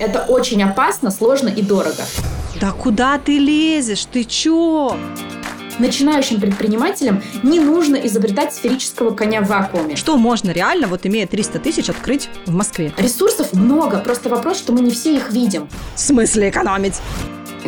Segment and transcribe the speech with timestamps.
[0.00, 2.02] Это очень опасно, сложно и дорого.
[2.58, 4.06] Да куда ты лезешь?
[4.06, 4.96] Ты чё?
[5.78, 9.96] Начинающим предпринимателям не нужно изобретать сферического коня в вакууме.
[9.96, 12.94] Что можно реально, вот имея 300 тысяч, открыть в Москве?
[12.96, 15.68] Ресурсов много, просто вопрос, что мы не все их видим.
[15.94, 16.94] В смысле экономить?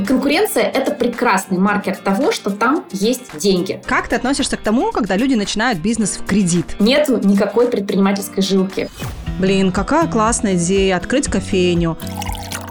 [0.06, 3.82] Конкуренция– это прекрасный маркер того, что там есть деньги.
[3.86, 6.64] Как ты относишься к тому, когда люди начинают бизнес в кредит?
[6.80, 8.88] Нет никакой предпринимательской жилки.
[9.38, 11.98] Блин, какая классная идея открыть кофейню.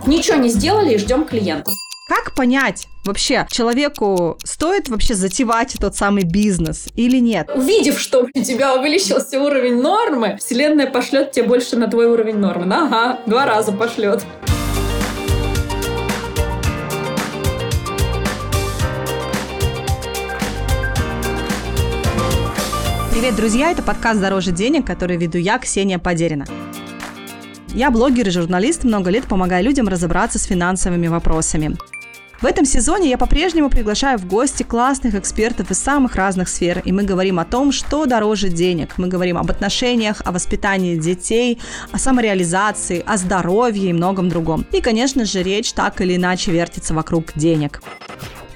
[0.06, 1.74] Ничего не сделали и ждем клиентов.
[2.08, 7.50] Как понять, вообще человеку стоит вообще затевать тот самый бизнес или нет?
[7.56, 12.74] Увидев, что у тебя увеличился уровень нормы, Вселенная пошлет тебе больше на твой уровень нормы.
[12.74, 14.26] Ага, два раза пошлет.
[23.22, 23.70] Привет, друзья!
[23.70, 26.48] Это подкаст «Дороже денег», который веду я, Ксения Подерина.
[27.68, 31.78] Я блогер и журналист, много лет помогаю людям разобраться с финансовыми вопросами.
[32.42, 36.92] В этом сезоне я по-прежнему приглашаю в гости классных экспертов из самых разных сфер, и
[36.92, 38.98] мы говорим о том, что дороже денег.
[38.98, 41.60] Мы говорим об отношениях, о воспитании детей,
[41.92, 44.66] о самореализации, о здоровье и многом другом.
[44.72, 47.84] И, конечно же, речь так или иначе вертится вокруг денег.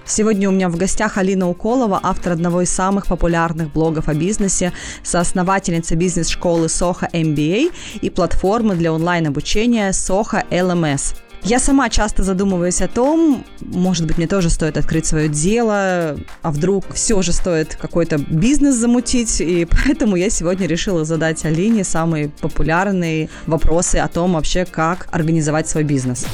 [0.07, 4.71] Сегодня у меня в гостях Алина Уколова, автор одного из самых популярных блогов о бизнесе,
[5.03, 11.15] соосновательница бизнес-школы Soho MBA и платформы для онлайн-обучения Soho LMS.
[11.41, 16.51] Я сама часто задумываюсь о том, может быть, мне тоже стоит открыть свое дело, а
[16.51, 22.29] вдруг все же стоит какой-то бизнес замутить, и поэтому я сегодня решила задать Алине самые
[22.29, 26.25] популярные вопросы о том вообще, как организовать свой бизнес.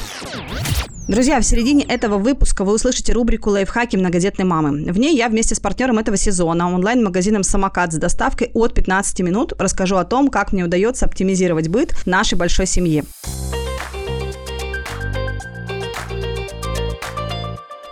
[1.08, 4.92] Друзья, в середине этого выпуска вы услышите рубрику «Лайфхаки многодетной мамы».
[4.92, 9.54] В ней я вместе с партнером этого сезона, онлайн-магазином «Самокат» с доставкой от 15 минут,
[9.58, 13.04] расскажу о том, как мне удается оптимизировать быт нашей большой семьи.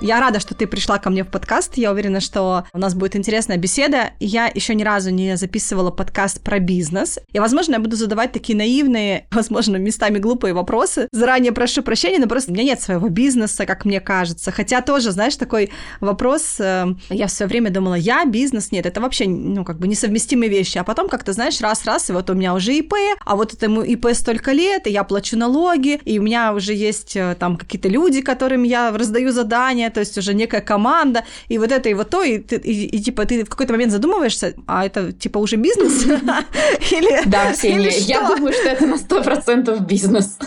[0.02, 1.76] Я рада, что ты пришла ко мне в подкаст.
[1.76, 4.12] Я уверена, что у нас будет интересная беседа.
[4.22, 7.20] Я еще ни разу не записывала подкаст про бизнес.
[7.34, 11.10] И, возможно, я буду задавать такие наивные, возможно, местами глупые вопросы.
[11.12, 14.52] Заранее прошу прощения, но просто у меня нет своего бизнеса, как мне кажется.
[14.52, 19.02] Хотя тоже, знаешь, такой вопрос, э, я в свое время думала, я бизнес, нет, это
[19.02, 20.78] вообще, ну, как бы несовместимые вещи.
[20.78, 22.94] А потом как-то, знаешь, раз-раз, и вот у меня уже ИП,
[23.26, 27.18] а вот этому ИП столько лет, и я плачу налоги, и у меня уже есть
[27.18, 31.72] э, там какие-то люди, которым я раздаю задания, то есть уже некая команда, и вот
[31.72, 34.86] это, и вот то, и, и, и, и типа ты в какой-то момент задумываешься, а
[34.86, 36.06] это типа уже бизнес?
[36.92, 40.38] Или Да, Ксения, я думаю, что это на сто процентов бизнес.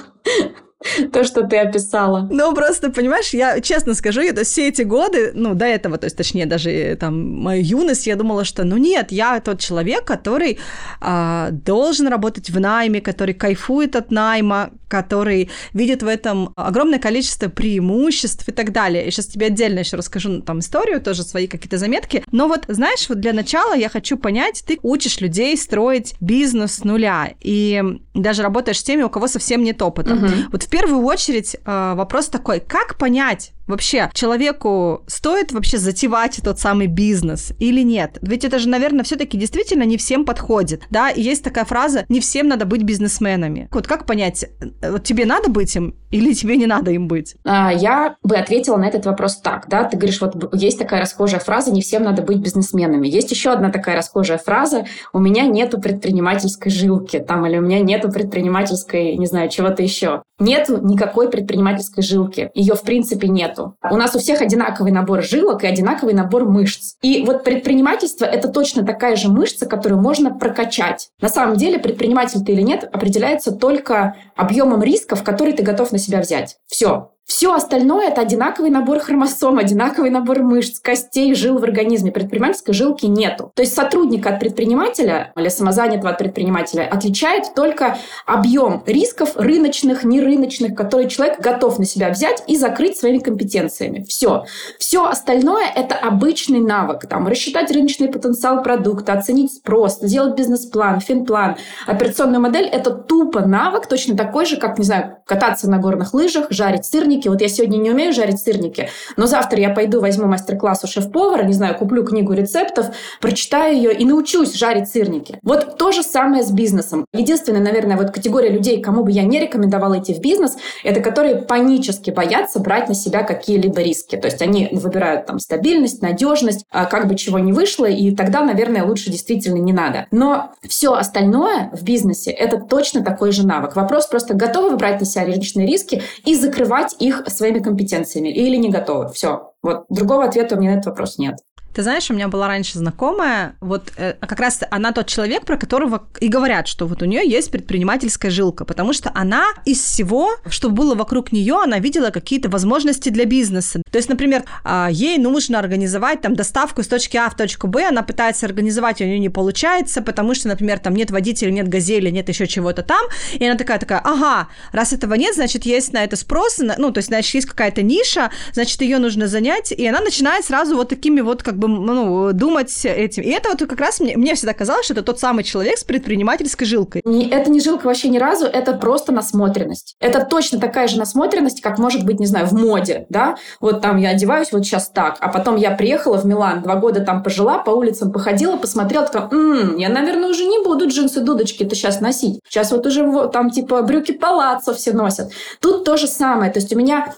[1.13, 2.29] то, что ты описала.
[2.31, 6.17] Ну, просто, понимаешь, я честно скажу, это все эти годы, ну, до этого, то есть,
[6.17, 10.59] точнее, даже э, там мою юность, я думала, что, ну, нет, я тот человек, который
[11.01, 17.49] а, должен работать в найме, который кайфует от найма, который видит в этом огромное количество
[17.49, 19.07] преимуществ и так далее.
[19.07, 22.23] И сейчас тебе отдельно еще расскажу ну, там историю, тоже свои какие-то заметки.
[22.31, 26.85] Но вот, знаешь, вот для начала я хочу понять, ты учишь людей строить бизнес с
[26.85, 27.83] нуля, и
[28.15, 30.15] даже работаешь с теми, у кого совсем нет опыта.
[30.15, 30.27] Угу.
[30.53, 36.59] Вот в первую очередь э, вопрос такой, как понять, Вообще, человеку стоит вообще затевать тот
[36.59, 38.19] самый бизнес или нет?
[38.21, 40.83] Ведь это же, наверное, все-таки действительно не всем подходит.
[40.91, 43.69] Да, и есть такая фраза, не всем надо быть бизнесменами.
[43.73, 47.37] Вот как понять, э, вот тебе надо быть им или тебе не надо им быть?
[47.45, 51.41] А, я бы ответила на этот вопрос так, да, ты говоришь, вот есть такая расхожая
[51.41, 53.09] фраза, не всем надо быть бизнесменами.
[53.09, 54.85] Есть еще одна такая расхожая фраза,
[55.15, 60.23] у меня нету предпринимательской жилки, там, или у меня нету предпринимательской, не знаю, чего-то еще.
[60.39, 62.51] Нету никакой предпринимательской жилки.
[62.55, 63.62] Ее, в принципе, нету.
[63.91, 66.97] У нас у всех одинаковый набор жилок и одинаковый набор мышц.
[67.03, 71.11] И вот предпринимательство— это точно такая же мышца, которую можно прокачать.
[71.21, 75.99] На самом деле, предприниматель ты или нет, определяется только объемом рисков, которые ты готов на
[75.99, 76.57] себя взять.
[76.67, 77.11] Все.
[77.25, 82.11] Все остальное это одинаковый набор хромосом, одинаковый набор мышц, костей, жил в организме.
[82.11, 83.53] Предпринимательской жилки нету.
[83.55, 87.97] То есть сотрудника от предпринимателя или самозанятого от предпринимателя отличает только
[88.27, 94.05] объем рисков рыночных, нерыночных, которые человек готов на себя взять и закрыть своими компетенциями.
[94.09, 94.45] Все.
[94.79, 97.07] Все остальное это обычный навык.
[97.07, 101.57] Там, рассчитать рыночный потенциал продукта, оценить спрос, сделать бизнес-план, финплан,
[101.87, 102.67] операционную модель.
[102.67, 107.12] Это тупо навык, точно такой же, как, не знаю, кататься на горных лыжах, жарить сырники,
[107.13, 107.29] сырники.
[107.29, 111.45] Вот я сегодня не умею жарить сырники, но завтра я пойду возьму мастер-класс у шеф-повара,
[111.45, 112.87] не знаю, куплю книгу рецептов,
[113.21, 115.39] прочитаю ее и научусь жарить сырники.
[115.43, 117.07] Вот то же самое с бизнесом.
[117.13, 121.37] Единственная, наверное, вот категория людей, кому бы я не рекомендовала идти в бизнес, это которые
[121.37, 124.17] панически боятся брать на себя какие-либо риски.
[124.17, 128.43] То есть они выбирают там стабильность, надежность, а как бы чего не вышло, и тогда,
[128.43, 130.07] наверное, лучше действительно не надо.
[130.11, 133.77] Но все остальное в бизнесе– это точно такой же навык.
[133.77, 138.57] Вопрос просто, готовы вы брать на себя личные риски и закрывать их своими компетенциями или
[138.57, 139.13] не готовы?
[139.13, 139.53] Все.
[139.63, 141.39] Вот другого ответа у меня на этот вопрос нет.
[141.75, 145.57] Ты знаешь, у меня была раньше знакомая, вот э, как раз она тот человек, про
[145.57, 150.31] которого и говорят, что вот у нее есть предпринимательская жилка, потому что она из всего,
[150.49, 153.83] что было вокруг нее, она видела какие-то возможности для бизнеса.
[153.91, 157.89] То есть, например, э, ей нужно организовать там доставку с точки А в точку Б,
[157.89, 162.11] она пытается организовать, у нее не получается, потому что, например, там нет водителя, нет газели,
[162.11, 166.05] нет еще чего-то там, и она такая такая, ага, раз этого нет, значит есть на
[166.05, 170.01] это спрос, ну то есть значит есть какая-то ниша, значит ее нужно занять, и она
[170.01, 173.23] начинает сразу вот такими вот как бы, ну, думать этим.
[173.23, 175.85] И это вот как раз мне, мне всегда казалось, что это тот самый человек с
[175.85, 177.03] предпринимательской жилкой.
[177.05, 179.97] Не, это не жилка вообще ни разу, это просто насмотренность.
[180.01, 183.37] Это точно такая же насмотренность, как может быть, не знаю, в моде, да?
[183.61, 187.01] Вот там я одеваюсь вот сейчас так, а потом я приехала в Милан, два года
[187.01, 192.01] там пожила, по улицам походила, посмотрела, такая, м-м, я, наверное, уже не буду джинсы-дудочки-то сейчас
[192.01, 192.41] носить.
[192.49, 195.33] Сейчас вот уже там типа брюки палаццо все носят.
[195.61, 196.51] Тут то же самое.
[196.53, 197.15] То есть у меня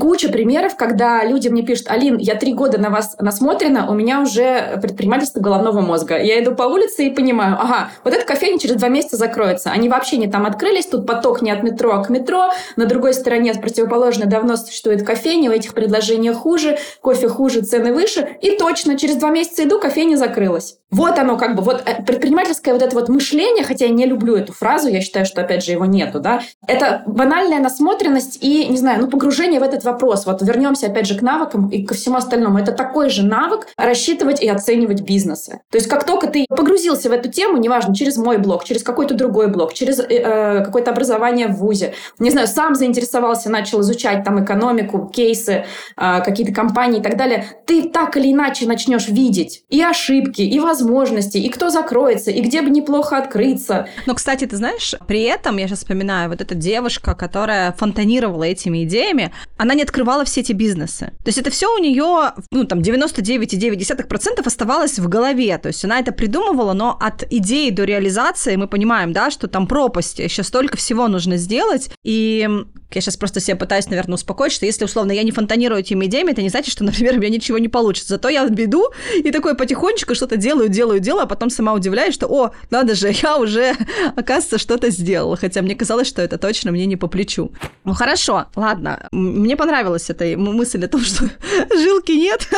[0.00, 4.20] куча примеров, когда люди мне пишут, Алин, я три года на вас насмотрена, у меня
[4.20, 6.18] уже предпринимательство головного мозга.
[6.18, 9.70] Я иду по улице и понимаю, ага, вот эта кофейня через два месяца закроется.
[9.70, 12.50] Они вообще не там открылись, тут поток не от метро, а к метро.
[12.76, 18.36] На другой стороне противоположно давно существует кофейня, у этих предложения хуже, кофе хуже, цены выше.
[18.40, 20.78] И точно, через два месяца иду, кофейня закрылась.
[20.90, 24.34] Вот оно как бы, вот э, предпринимательское вот это вот мышление, хотя я не люблю
[24.36, 28.78] эту фразу, я считаю, что, опять же, его нету, да, это банальная насмотренность и, не
[28.78, 30.26] знаю, ну, погружение в этот вопрос.
[30.26, 32.58] Вот вернемся, опять же, к навыкам и ко всему остальному.
[32.58, 35.60] Это такой же навык рассчитывать и оценивать бизнесы.
[35.70, 39.14] То есть как только ты погрузился в эту тему, неважно, через мой блог, через какой-то
[39.14, 44.24] другой блог, через э, э какое-то образование в ВУЗе, не знаю, сам заинтересовался, начал изучать
[44.24, 45.64] там экономику, кейсы,
[45.96, 50.60] э, какие-то компании и так далее, ты так или иначе начнешь видеть и ошибки, и
[50.60, 53.88] возможности, и кто закроется, и где бы неплохо открыться.
[54.06, 58.84] Но, кстати, ты знаешь, при этом, я сейчас вспоминаю, вот эта девушка, которая фонтанировала этими
[58.84, 61.12] идеями, она не открывала все эти бизнесы.
[61.24, 65.58] То есть это все у нее, ну, там, 99,9% оставалось в голове.
[65.58, 69.66] То есть она это придумывала, но от идеи до реализации мы понимаем, да, что там
[69.66, 71.90] пропасть, еще столько всего нужно сделать.
[72.04, 72.48] И
[72.92, 76.32] я сейчас просто себя пытаюсь, наверное, успокоить, что если, условно, я не фонтанирую этими идеями,
[76.32, 78.14] это не значит, что, например, у меня ничего не получится.
[78.14, 82.26] Зато я беду и такой потихонечку что-то делаю, делаю, делаю, а потом сама удивляюсь, что,
[82.26, 83.74] о, надо же, я уже,
[84.16, 85.36] оказывается, что-то сделала.
[85.36, 87.52] Хотя мне казалось, что это точно мне не по плечу.
[87.84, 89.08] Ну, хорошо, ладно.
[89.12, 91.28] Мне понравилась эта мысль о том, что
[91.70, 92.48] жилки нет,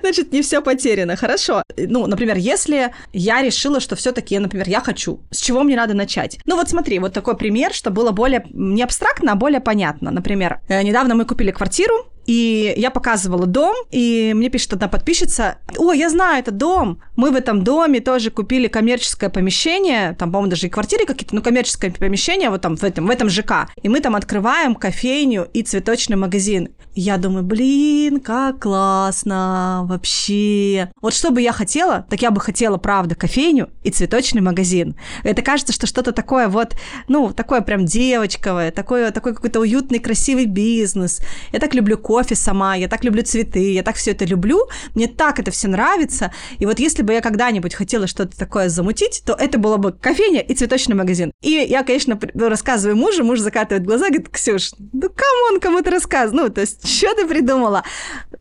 [0.00, 1.16] значит, не все потеряно.
[1.16, 1.62] Хорошо.
[1.76, 6.38] Ну, например, если я решила, что все-таки, например, я хочу, с чего мне надо начать?
[6.46, 10.10] Ну, вот смотри, вот такой пример, что было более не абстрактно, а более более понятно.
[10.10, 11.94] Например, э, недавно мы купили квартиру,
[12.26, 17.30] и я показывала дом, и мне пишет одна подписчица, о, я знаю этот дом, мы
[17.30, 21.90] в этом доме тоже купили коммерческое помещение, там, по-моему, даже и квартиры какие-то, но коммерческое
[21.90, 26.16] помещение вот там в этом, в этом ЖК, и мы там открываем кофейню и цветочный
[26.16, 26.70] магазин.
[26.94, 30.90] Я думаю, блин, как классно вообще.
[31.02, 34.96] Вот что бы я хотела, так я бы хотела, правда, кофейню и цветочный магазин.
[35.22, 36.74] Это кажется, что что-то такое вот,
[37.06, 41.20] ну, такое прям девочковое, такое, такой какой-то уютный, красивый бизнес.
[41.52, 44.68] Я так люблю кофе, кофе сама, я так люблю цветы, я так все это люблю,
[44.94, 46.32] мне так это все нравится.
[46.58, 50.40] И вот если бы я когда-нибудь хотела что-то такое замутить, то это было бы кофейня
[50.40, 51.30] и цветочный магазин.
[51.42, 55.90] И я, конечно, рассказываю мужу, муж закатывает глаза, говорит, Ксюш, ну come on, кому ты
[55.90, 56.42] рассказываешь?
[56.42, 57.82] Ну, то есть, что ты придумала?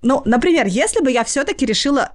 [0.01, 2.13] Ну, например, если бы я все-таки решила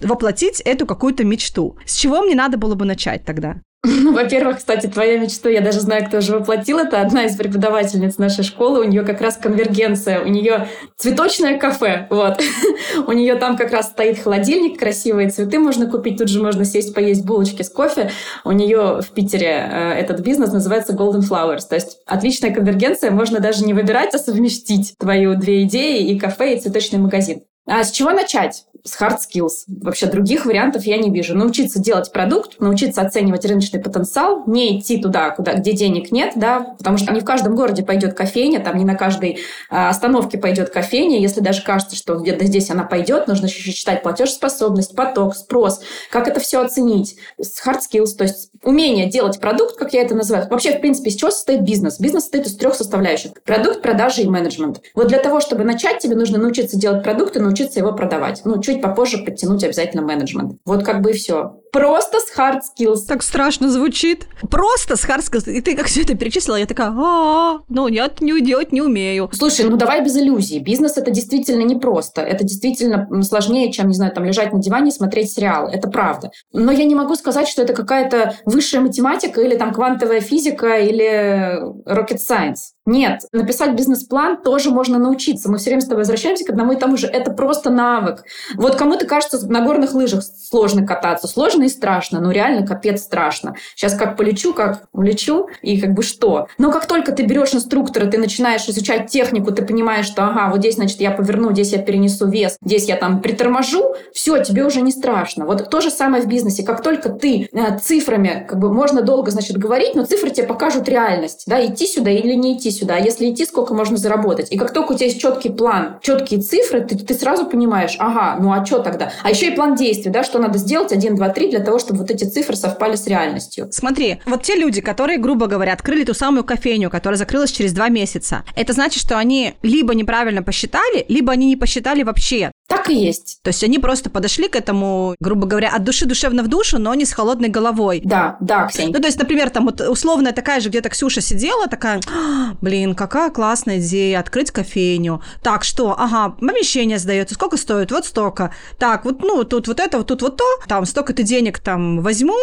[0.00, 1.76] воплотить эту какую-то мечту.
[1.84, 3.60] С чего мне надо было бы начать тогда?
[4.12, 7.00] Во-первых, кстати, твоя мечта, я даже знаю, кто же воплотил это.
[7.00, 12.40] Одна из преподавательниц нашей школы, у нее как раз конвергенция, у нее цветочное кафе, вот.
[13.06, 16.94] у нее там как раз стоит холодильник, красивые цветы можно купить, тут же можно сесть
[16.94, 18.12] поесть булочки с кофе.
[18.44, 23.40] У нее в Питере э, этот бизнес называется Golden Flowers, то есть отличная конвергенция, можно
[23.40, 27.42] даже не выбирать, а совместить твою две идеи и кафе, и цветочный магазин.
[27.66, 28.64] А с чего начать?
[28.84, 29.64] С hard skills.
[29.68, 31.36] Вообще других вариантов я не вижу.
[31.36, 36.74] Научиться делать продукт, научиться оценивать рыночный потенциал, не идти туда, куда, где денег нет, да,
[36.78, 39.38] потому что не в каждом городе пойдет кофейня, там не на каждой
[39.70, 41.20] а, остановке пойдет кофейня.
[41.20, 46.26] Если даже кажется, что где-то здесь она пойдет, нужно еще считать платежеспособность, поток, спрос, как
[46.28, 47.16] это все оценить.
[47.38, 50.48] С hard skills, то есть умение делать продукт, как я это называю.
[50.48, 52.00] Вообще, в принципе, из чего состоит бизнес?
[52.00, 53.32] Бизнес состоит из трех составляющих.
[53.44, 54.80] Продукт, продажи и менеджмент.
[54.94, 58.42] Вот для того, чтобы начать, тебе нужно научиться делать продукт и научиться его продавать.
[58.44, 60.58] Ну, чуть попозже подтянуть обязательно менеджмент.
[60.64, 61.61] Вот как бы и все.
[61.72, 63.06] Просто с hard skills.
[63.08, 64.26] Так страшно звучит.
[64.50, 65.50] Просто с hard skills.
[65.50, 69.30] И ты как все это перечислила, я такая, а, ну нет, не делать не умею.
[69.32, 70.58] Слушай, ну давай без иллюзий.
[70.58, 72.20] Бизнес это действительно непросто.
[72.20, 75.66] Это действительно сложнее, чем, не знаю, там лежать на диване и смотреть сериал.
[75.66, 76.30] Это правда.
[76.52, 81.58] Но я не могу сказать, что это какая-то высшая математика или там квантовая физика или
[81.88, 82.72] rocket science.
[82.84, 85.50] Нет, написать бизнес-план тоже можно научиться.
[85.50, 87.06] Мы все время с тобой возвращаемся к одному и тому же.
[87.06, 88.24] Это просто навык.
[88.56, 91.28] Вот кому-то кажется, на горных лыжах сложно кататься.
[91.28, 93.54] Сложно и страшно, но реально капец страшно.
[93.74, 96.48] Сейчас как полечу, как улечу, и как бы что.
[96.58, 100.58] Но как только ты берешь инструктора, ты начинаешь изучать технику, ты понимаешь, что ага, вот
[100.58, 104.80] здесь, значит, я поверну, здесь я перенесу вес, здесь я там приторможу, все, тебе уже
[104.80, 105.46] не страшно.
[105.46, 106.62] Вот то же самое в бизнесе.
[106.62, 110.88] Как только ты э, цифрами, как бы можно долго, значит, говорить, но цифры тебе покажут
[110.88, 112.96] реальность, да, идти сюда или не идти сюда.
[112.96, 114.50] А если идти, сколько можно заработать?
[114.50, 118.36] И как только у тебя есть четкий план, четкие цифры, ты, ты сразу понимаешь, ага,
[118.40, 119.12] ну а что тогда?
[119.22, 122.00] А еще и план действий, да, что надо сделать, один, два, три, для того, чтобы
[122.00, 123.68] вот эти цифры совпали с реальностью.
[123.70, 127.88] Смотри, вот те люди, которые, грубо говоря, открыли ту самую кофейню, которая закрылась через два
[127.88, 132.50] месяца, это значит, что они либо неправильно посчитали, либо они не посчитали вообще.
[132.82, 133.38] Так и есть.
[133.42, 136.94] То есть они просто подошли к этому, грубо говоря, от души душевно в душу, но
[136.94, 138.00] не с холодной головой.
[138.04, 138.92] Да, да, Ксения.
[138.92, 142.94] Ну, то есть, например, там вот условная такая же где-то Ксюша сидела, такая, «А, блин,
[142.94, 145.22] какая классная идея, открыть кофейню.
[145.42, 145.94] Так, что?
[145.96, 147.92] Ага, помещение сдается, сколько стоит?
[147.92, 148.52] Вот столько.
[148.78, 152.38] Так, вот, ну, тут вот это, вот тут вот то, там столько-то денег там возьму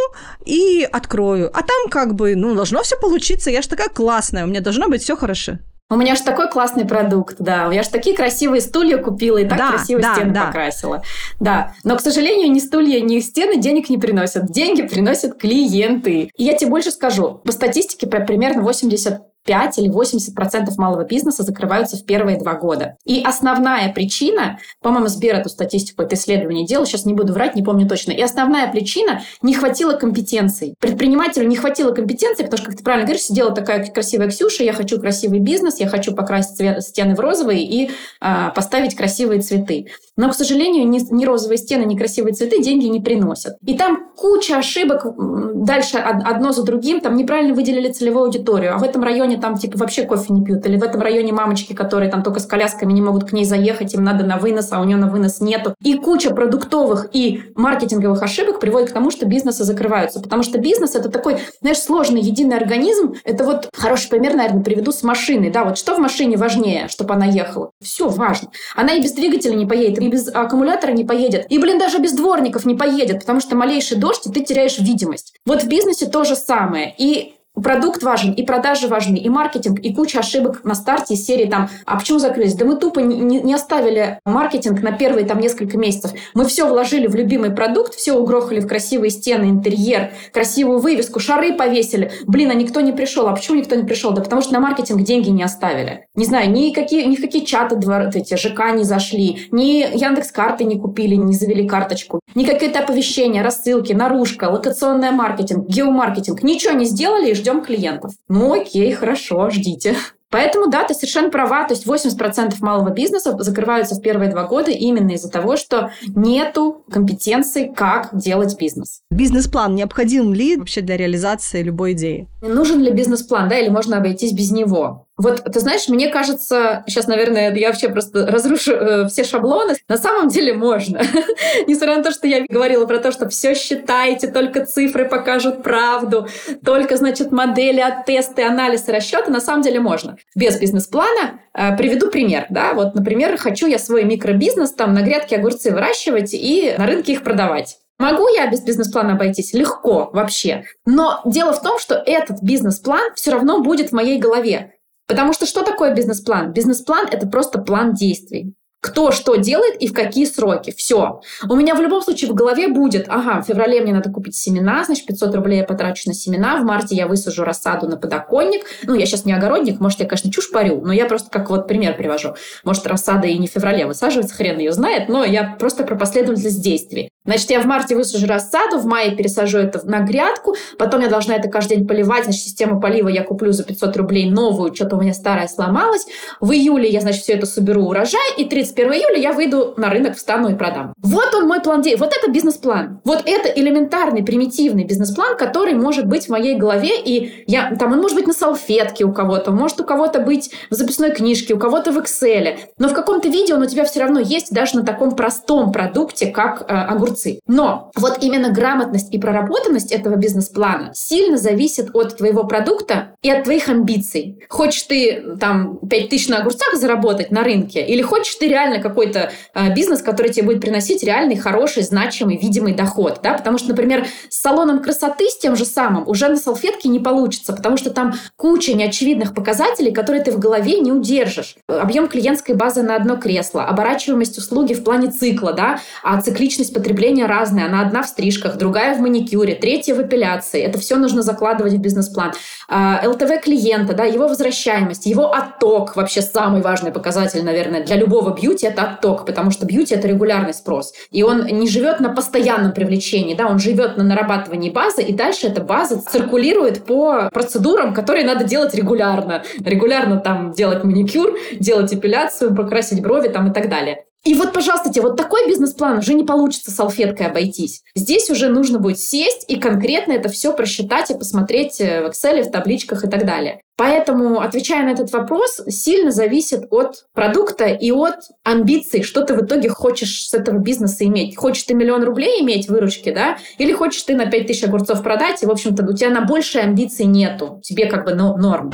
[0.46, 1.50] и открою.
[1.54, 4.88] А там как бы, ну, должно все получиться, я же такая классная, у меня должно
[4.88, 5.60] быть все хорошо.
[5.92, 7.72] У меня же такой классный продукт, да.
[7.72, 10.46] Я же такие красивые стулья купила и так да, красиво да, стены да.
[10.46, 11.04] покрасила.
[11.40, 11.74] Да.
[11.84, 14.52] Но, к сожалению, ни стулья, ни стены денег не приносят.
[14.52, 16.30] Деньги приносят клиенты.
[16.36, 17.42] И я тебе больше скажу.
[17.44, 22.96] По статистике примерно 80 5 или 80 процентов малого бизнеса закрываются в первые два года.
[23.06, 27.64] И основная причина, по-моему, Сбер эту статистику, это исследование делал, сейчас не буду врать, не
[27.64, 30.76] помню точно, и основная причина– не хватило компетенций.
[30.80, 34.74] Предпринимателю не хватило компетенций, потому что, как ты правильно говоришь, сидела такая красивая Ксюша, я
[34.74, 39.88] хочу красивый бизнес, я хочу покрасить стены в розовый и а, поставить красивые цветы.
[40.20, 43.56] Но, к сожалению, ни, ни розовые стены, ни красивые цветы деньги не приносят.
[43.66, 47.00] И там куча ошибок дальше одно за другим.
[47.00, 48.76] Там неправильно выделили целевую аудиторию.
[48.76, 50.66] А в этом районе там типа вообще кофе не пьют.
[50.66, 53.94] Или в этом районе мамочки, которые там только с колясками не могут к ней заехать,
[53.94, 55.74] им надо на вынос, а у нее на вынос нету.
[55.82, 60.20] И куча продуктовых и маркетинговых ошибок приводит к тому, что бизнесы закрываются.
[60.20, 63.14] Потому что бизнес это такой, знаешь, сложный единый организм.
[63.24, 65.50] Это вот хороший пример, наверное, приведу с машиной.
[65.50, 67.72] Да, вот что в машине важнее, чтобы она ехала?
[67.82, 68.50] Все важно.
[68.76, 71.46] Она и без двигателя не поедет, без аккумулятора не поедет.
[71.50, 75.36] И, блин, даже без дворников не поедет, потому что малейший дождь, и ты теряешь видимость.
[75.46, 76.94] Вот в бизнесе то же самое.
[76.98, 81.46] И Продукт важен, и продажи важны, и маркетинг, и куча ошибок на старте из серии
[81.46, 82.56] там, а почему закрылись?
[82.56, 86.12] Да мы тупо не, не оставили маркетинг на первые там несколько месяцев.
[86.34, 91.54] Мы все вложили в любимый продукт, все угрохали в красивые стены, интерьер, красивую вывеску, шары
[91.54, 92.12] повесили.
[92.26, 93.28] Блин, а никто не пришел.
[93.28, 94.12] А почему никто не пришел?
[94.12, 96.06] Да потому что на маркетинг деньги не оставили.
[96.16, 100.32] Не знаю, ни, какие, ни в какие чаты двор, эти ЖК не зашли, ни Яндекс
[100.32, 106.44] карты не купили, не завели карточку, ни какие-то оповещения, рассылки, наружка, локационный маркетинг, геомаркетинг.
[106.44, 108.14] Ничего не сделали и ждем ждем клиентов.
[108.28, 109.96] Ну окей, хорошо, ждите.
[110.32, 111.64] Поэтому, да, ты совершенно права.
[111.68, 116.84] То есть 80% малого бизнеса закрываются в первые два года именно из-за того, что нету
[116.92, 119.02] компетенций, как делать бизнес.
[119.10, 122.28] Бизнес-план необходим ли вообще для реализации любой идеи?
[122.42, 125.08] Нужен ли бизнес-план, да, или можно обойтись без него?
[125.20, 129.76] Вот, ты знаешь, мне кажется, сейчас, наверное, я вообще просто разрушу э, все шаблоны.
[129.90, 131.02] На самом деле можно.
[131.68, 136.30] Несмотря на то, что я говорила про то, что все считайте, только цифры покажут правду,
[136.64, 140.16] только, значит, модели, тесты, анализы, расчеты, на самом деле можно.
[140.38, 142.46] Без бизнес-плана э, приведу пример.
[142.50, 142.74] Да?
[142.74, 147.24] Вот, например, хочу я свой микробизнес там на грядке огурцы выращивать и на рынке их
[147.24, 147.78] продавать.
[147.98, 149.54] Могу я без бизнес-плана обойтись?
[149.54, 150.64] Легко вообще.
[150.86, 154.76] Но дело в том, что этот бизнес-план все равно будет в моей голове.
[155.10, 156.54] Потому что что такое бизнес-план?
[156.54, 158.54] Бизнес-план– это просто план действий.
[158.82, 160.74] кто что делает и в какие сроки.
[160.76, 161.20] Все.
[161.50, 164.86] У меня в любом случае в голове будет, ага, в феврале мне надо купить семена,
[164.86, 168.66] значит, 500 рублей я потрачу на семена, в марте я высажу рассаду на подоконник.
[168.84, 171.68] Ну, я сейчас не огородник, может, я, конечно, чушь парю, но я просто как вот
[171.68, 172.36] пример привожу.
[172.64, 176.64] Может, рассада и не в феврале высаживается, хрен ее знает, но я просто про последовательность
[176.64, 177.10] действий.
[177.30, 181.36] Значит, я в марте высажу рассаду, в мае пересажу это на грядку, потом я должна
[181.36, 185.00] это каждый день поливать, значит, систему полива я куплю за 500 рублей новую, что-то у
[185.00, 186.08] меня старая сломалась.
[186.42, 190.18] В июле я, значит, все это соберу урожай, и 31 июля я выйду на рынок,
[190.18, 190.96] встану и продам.
[191.04, 192.04] Вот он мой план действий.
[192.04, 193.00] Вот это бизнес-план.
[193.04, 198.00] Вот это элементарный, примитивный бизнес-план, который может быть в моей голове, и я, там он
[198.00, 201.92] может быть на салфетке у кого-то, может у кого-то быть в записной книжке, у кого-то
[201.92, 205.16] в Excel, но в каком-то виде он у тебя все равно есть даже на таком
[205.16, 207.19] простом продукте, как э, огурцы.
[207.48, 213.44] Но вот именно грамотность и проработанность этого бизнес-плана сильно зависит от твоего продукта и от
[213.44, 214.40] твоих амбиций.
[214.50, 219.74] Хочешь ты там 5000 на огурцах заработать на рынке, или хочешь ты реально какой-то э,
[219.74, 224.42] бизнес, который тебе будет приносить реальный, хороший, значимый, видимый доход, да, потому что, например, с
[224.42, 228.74] салоном красоты с тем же самым уже на салфетке не получится, потому что там куча
[228.74, 231.56] неочевидных показателей, которые ты в голове не удержишь.
[231.68, 236.99] Объем клиентской базы на одно кресло, оборачиваемость услуги в плане цикла, да, а цикличность потребления
[237.26, 237.66] разная.
[237.66, 240.62] Она одна в стрижках, другая в маникюре, третья в эпиляции.
[240.62, 242.34] Это все нужно закладывать в бизнес-план.
[242.68, 248.34] А, ЛТВ клиента, да, его возвращаемость, его отток, вообще самый важный показатель, наверное, для любого
[248.34, 250.94] бьюти это отток, потому что бьюти это регулярный спрос.
[251.12, 255.48] И он не живет на постоянном привлечении, да, он живет на нарабатывании базы, и дальше
[255.48, 259.44] эта база циркулирует по процедурам, которые надо делать регулярно.
[259.60, 264.06] Регулярно там делать маникюр, делать эпиляцию, покрасить брови там и так далее.
[264.26, 267.84] И вот, пожалуйста, тебе вот такой бизнес-план уже не получится салфеткой обойтись.
[267.96, 272.44] Здесь уже нужно будет сесть и конкретно это все просчитать и посмотреть э, в Excel,
[272.44, 273.62] в табличках и так далее.
[273.78, 279.46] Поэтому, отвечая на этот вопрос, сильно зависит от продукта и от амбиций, что ты в
[279.46, 281.38] итоге хочешь с этого бизнеса иметь.
[281.38, 283.38] Хочешь ты миллион рублей иметь выручки, да?
[283.58, 286.66] Или хочешь ты на 5 тысяч огурцов продать, и, в общем-то, у тебя на большие
[286.66, 287.62] амбиций нету.
[287.64, 288.74] Тебе как бы ну, норм.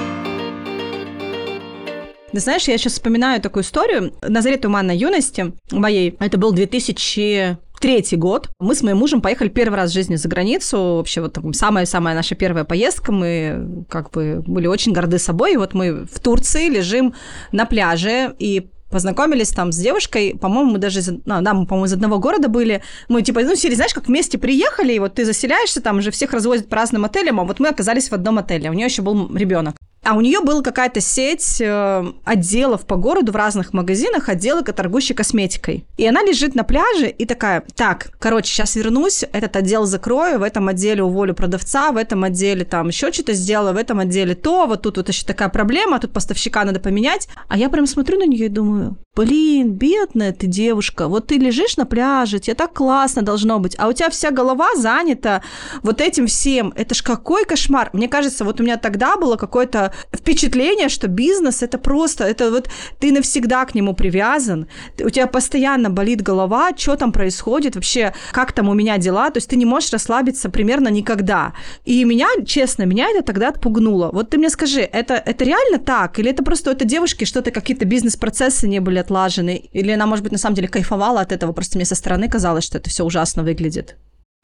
[2.35, 4.13] Ты знаешь, я сейчас вспоминаю такую историю.
[4.21, 8.49] На заре туманной юности моей, это был 2000 третий год.
[8.59, 10.77] Мы с моим мужем поехали первый раз в жизни за границу.
[10.97, 13.13] Вообще вот самая-самая наша первая поездка.
[13.13, 15.53] Мы как бы были очень горды собой.
[15.53, 17.13] И вот мы в Турции лежим
[17.53, 21.85] на пляже и познакомились там с девушкой, по-моему, мы даже, из, ну, да, мы, по-моему,
[21.85, 25.25] из одного города были, мы, типа, ну, сели, знаешь, как вместе приехали, и вот ты
[25.25, 28.69] заселяешься, там уже всех развозят по разным отелям, а вот мы оказались в одном отеле,
[28.69, 29.75] у нее еще был ребенок.
[30.05, 35.15] А у нее была какая-то сеть э, отделов по городу в разных магазинах, отделы, торгующие
[35.15, 35.83] косметикой.
[35.97, 40.43] И она лежит на пляже и такая, так, короче, сейчас вернусь, этот отдел закрою, в
[40.43, 44.67] этом отделе уволю продавца, в этом отделе там еще что-то сделаю, в этом отделе то,
[44.67, 47.27] вот тут вот еще такая проблема, тут поставщика надо поменять.
[47.47, 51.77] А я прям смотрю на нее и думаю, блин, бедная ты девушка, вот ты лежишь
[51.77, 55.41] на пляже, тебе так классно должно быть, а у тебя вся голова занята
[55.81, 56.73] вот этим всем.
[56.75, 57.89] Это ж какой кошмар.
[57.93, 62.69] Мне кажется, вот у меня тогда было какое-то впечатление, что бизнес это просто, это вот
[62.99, 64.67] ты навсегда к нему привязан,
[64.99, 69.37] у тебя постоянно болит голова, что там происходит, вообще, как там у меня дела, то
[69.37, 71.53] есть ты не можешь расслабиться примерно никогда.
[71.85, 74.09] И меня, честно, меня это тогда отпугнуло.
[74.11, 76.19] Вот ты мне скажи, это, это реально так?
[76.19, 79.69] Или это просто у этой девушки что-то, какие-то бизнес-процессы не были отлажены?
[79.73, 82.65] Или она, может быть, на самом деле кайфовала от этого, просто мне со стороны казалось,
[82.65, 83.95] что это все ужасно выглядит?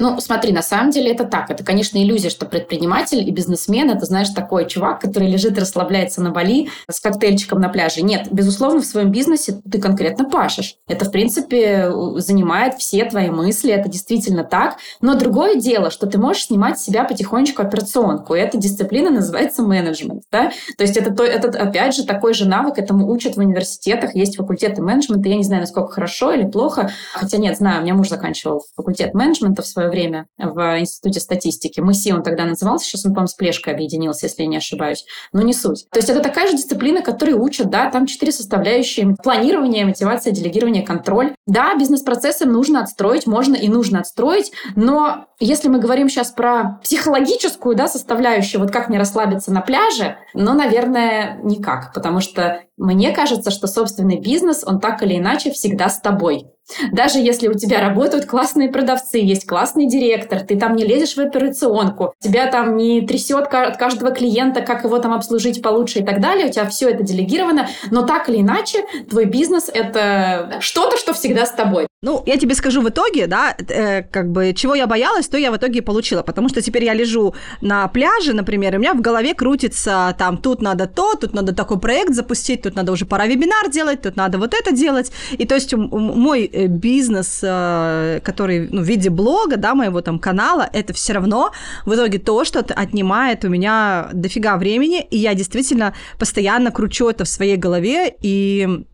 [0.02, 1.52] Ну, смотри, на самом деле это так.
[1.52, 6.24] Это, конечно, иллюзия, что предприниматель и бизнесмен– это, знаешь, такой чувак, который лежит и расслабляется
[6.24, 8.02] на Бали с коктейльчиком на пляже.
[8.02, 10.78] Нет, безусловно, в своем бизнесе ты конкретно пашешь.
[10.88, 14.78] Это, в принципе, занимает все твои мысли, это действительно так.
[15.02, 20.24] Но другое дело, что ты можешь снимать себя потихонечку операционку, и эта дисциплина называется менеджмент.
[20.32, 20.52] Да?
[20.80, 24.82] То есть это, это, опять же, такой же навык, этому учат в университетах, есть факультеты
[24.82, 25.30] менеджмента.
[25.30, 29.14] Я не знаю, насколько хорошо или плохо, хотя нет, знаю, у меня муж заканчивал факультет
[29.14, 31.80] менеджмента в свое время в Институте статистики.
[31.80, 35.06] МСИ он тогда назывался, сейчас он, по-моему, с Плешкой объединился, если я не ошибаюсь.
[35.34, 35.86] Но не суть.
[35.92, 39.16] То есть это такая же дисциплина, которую учат, да, там четыре составляющие.
[39.22, 41.36] Планирование, мотивация, делегирование, контроль.
[41.46, 47.76] Да, бизнес-процессы нужно отстроить, можно и нужно отстроить, но если мы говорим сейчас про психологическую
[47.76, 53.52] да, составляющую, вот как мне расслабиться на пляже, ну, наверное, никак, потому что мне кажется,
[53.52, 56.48] что собственный бизнес, он так или иначе всегда с тобой.
[56.92, 61.20] Даже если у тебя работают классные продавцы, есть классный директор, ты там не лезешь в
[61.20, 66.22] операционку, тебя там не трясет от каждого клиента, как его там обслужить получше и так
[66.22, 71.14] далее, у тебя все это делегировано, но так или иначе твой бизнес— это что-то, что
[71.14, 71.88] всегда с тобой.
[72.04, 75.52] Ну, я тебе скажу в итоге, да, э, как бы, чего я боялась, то я
[75.52, 79.02] в итоге получила, потому что теперь я лежу на пляже, например, и у меня в
[79.02, 83.28] голове крутится, там, тут надо то, тут надо такой проект запустить, тут надо уже пора
[83.28, 88.68] вебинар делать, тут надо вот это делать, и то есть мой э, бизнес, э, который,
[88.72, 91.52] ну, в виде блога, да, моего там канала, это все равно
[91.86, 97.24] в итоге то, что отнимает у меня дофига времени, и я действительно постоянно кручу это
[97.24, 98.86] в своей голове, и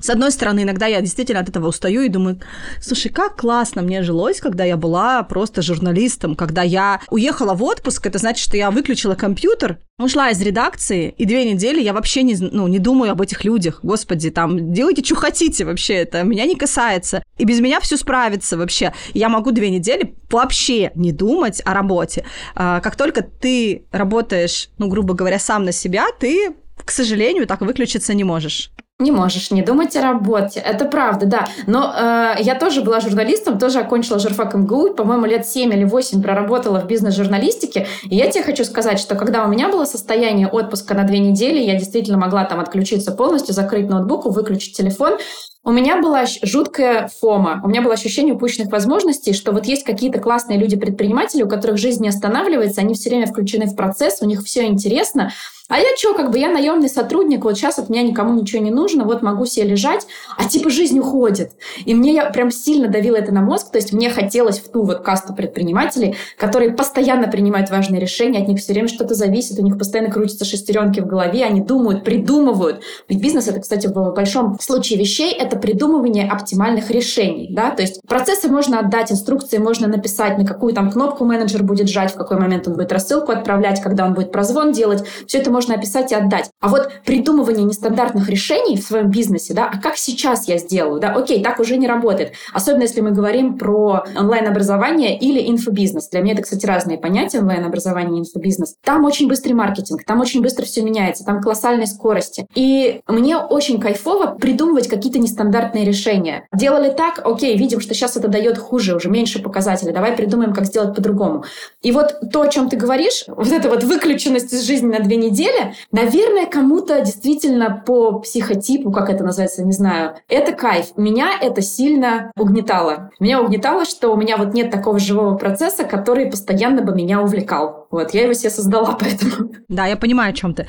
[0.00, 2.40] с одной стороны, иногда я действительно от этого устаю и думаю,
[2.80, 8.06] слушай, как классно мне жилось, когда я была просто журналистом, когда я уехала в отпуск,
[8.06, 12.36] это значит, что я выключила компьютер, ушла из редакции, и две недели я вообще не,
[12.36, 13.80] ну, не думаю об этих людях.
[13.82, 17.24] Господи, там, делайте, что хотите вообще, это меня не касается.
[17.36, 18.94] И без меня все справится вообще.
[19.14, 22.24] Я могу две недели вообще не думать о работе.
[22.54, 27.62] А, как только ты работаешь, ну, грубо говоря, сам на себя, ты, к сожалению, так
[27.62, 28.70] выключиться не можешь.
[29.00, 30.58] Не можешь не думать о работе.
[30.58, 31.48] Это правда, да.
[31.68, 36.20] Но э, я тоже была журналистом, тоже окончила журфак МГУ, по-моему, лет 7 или 8
[36.20, 37.86] проработала в бизнес-журналистике.
[38.10, 41.60] И я тебе хочу сказать, что когда у меня было состояние отпуска на две недели,
[41.60, 45.18] я действительно могла там отключиться полностью, закрыть ноутбук, выключить телефон,
[45.64, 50.18] у меня была жуткая фома, у меня было ощущение упущенных возможностей, что вот есть какие-то
[50.18, 54.42] классные люди-предприниматели, у которых жизнь не останавливается, они все время включены в процесс, у них
[54.44, 55.32] все интересно,
[55.68, 58.70] а я что, как бы я наемный сотрудник, вот сейчас от меня никому ничего не
[58.70, 60.06] нужно, вот могу себе лежать,
[60.38, 61.52] а типа жизнь уходит.
[61.84, 64.84] И мне я прям сильно давила это на мозг, то есть мне хотелось в ту
[64.84, 69.62] вот касту предпринимателей, которые постоянно принимают важные решения, от них все время что-то зависит, у
[69.62, 72.80] них постоянно крутятся шестеренки в голове, они думают, придумывают.
[73.06, 78.48] Ведь бизнес это, кстати, в большом случае вещей, придумывание оптимальных решений, да, то есть процессы
[78.48, 82.68] можно отдать, инструкции можно написать, на какую там кнопку менеджер будет жать, в какой момент
[82.68, 86.50] он будет рассылку отправлять, когда он будет прозвон делать, все это можно описать и отдать.
[86.60, 91.12] А вот придумывание нестандартных решений в своем бизнесе, да, а как сейчас я сделаю, да,
[91.12, 92.32] окей, так уже не работает.
[92.52, 96.08] Особенно если мы говорим про онлайн-образование или инфобизнес.
[96.08, 98.74] Для меня это, кстати, разные понятия, онлайн-образование и инфобизнес.
[98.84, 102.46] Там очень быстрый маркетинг, там очень быстро все меняется, там колоссальной скорости.
[102.54, 106.48] И мне очень кайфово придумывать какие-то нестандартные решения.
[106.52, 110.66] Делали так, окей, видим, что сейчас это дает хуже, уже меньше показателей, давай придумаем, как
[110.66, 111.44] сделать по-другому.
[111.82, 115.16] И вот то, о чем ты говоришь, вот эта вот выключенность из жизни на две
[115.16, 120.96] недели, наверное, кому-то действительно по психотипу, как это называется, не знаю, это кайф.
[120.96, 123.10] Меня это сильно угнетало.
[123.20, 127.86] Меня угнетало, что у меня вот нет такого живого процесса, который постоянно бы меня увлекал.
[127.90, 129.52] Вот, я его себе создала, поэтому...
[129.68, 130.66] Да, я понимаю, о чем ты.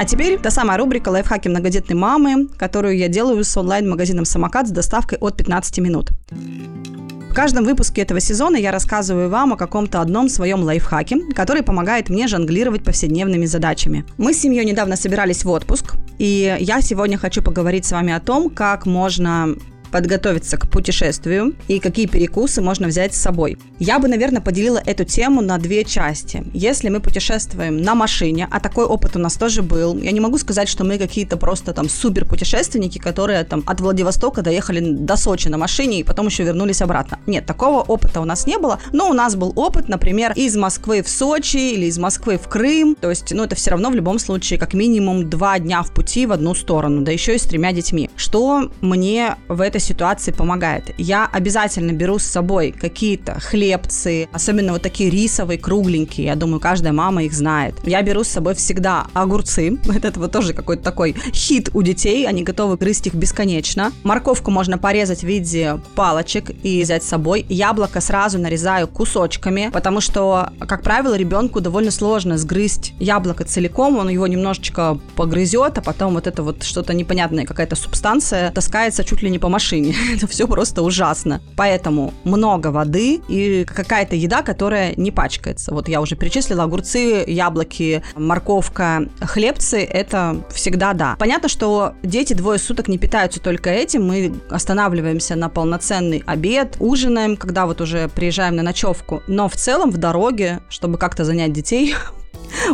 [0.00, 4.70] А теперь та самая рубрика «Лайфхаки многодетной мамы», которую я делаю с онлайн-магазином «Самокат» с
[4.70, 6.08] доставкой от 15 минут.
[6.30, 12.08] В каждом выпуске этого сезона я рассказываю вам о каком-то одном своем лайфхаке, который помогает
[12.08, 14.06] мне жонглировать повседневными задачами.
[14.16, 18.20] Мы с семьей недавно собирались в отпуск, и я сегодня хочу поговорить с вами о
[18.20, 19.54] том, как можно
[19.90, 23.58] подготовиться к путешествию и какие перекусы можно взять с собой.
[23.78, 26.44] Я бы, наверное, поделила эту тему на две части.
[26.52, 30.38] Если мы путешествуем на машине, а такой опыт у нас тоже был, я не могу
[30.38, 35.48] сказать, что мы какие-то просто там супер путешественники, которые там от Владивостока доехали до Сочи
[35.48, 37.18] на машине и потом еще вернулись обратно.
[37.26, 41.02] Нет, такого опыта у нас не было, но у нас был опыт, например, из Москвы
[41.02, 44.18] в Сочи или из Москвы в Крым, то есть, ну, это все равно в любом
[44.18, 47.72] случае как минимум два дня в пути в одну сторону, да еще и с тремя
[47.72, 48.10] детьми.
[48.16, 50.94] Что мне в этой ситуации помогает.
[50.98, 56.26] Я обязательно беру с собой какие-то хлебцы, особенно вот такие рисовые, кругленькие.
[56.26, 57.74] Я думаю, каждая мама их знает.
[57.84, 59.78] Я беру с собой всегда огурцы.
[60.02, 62.26] Это вот тоже какой-то такой хит у детей.
[62.26, 63.92] Они готовы грызть их бесконечно.
[64.04, 67.46] Морковку можно порезать в виде палочек и взять с собой.
[67.48, 73.96] Яблоко сразу нарезаю кусочками, потому что, как правило, ребенку довольно сложно сгрызть яблоко целиком.
[73.98, 79.22] Он его немножечко погрызет, а потом вот это вот что-то непонятное, какая-то субстанция таскается чуть
[79.22, 79.94] ли не по машине машине.
[80.14, 81.40] Это все просто ужасно.
[81.56, 85.72] Поэтому много воды и какая-то еда, которая не пачкается.
[85.72, 89.84] Вот я уже перечислила огурцы, яблоки, морковка, хлебцы.
[89.84, 91.16] Это всегда да.
[91.18, 94.06] Понятно, что дети двое суток не питаются только этим.
[94.06, 99.22] Мы останавливаемся на полноценный обед, ужинаем, когда вот уже приезжаем на ночевку.
[99.26, 101.94] Но в целом в дороге, чтобы как-то занять детей,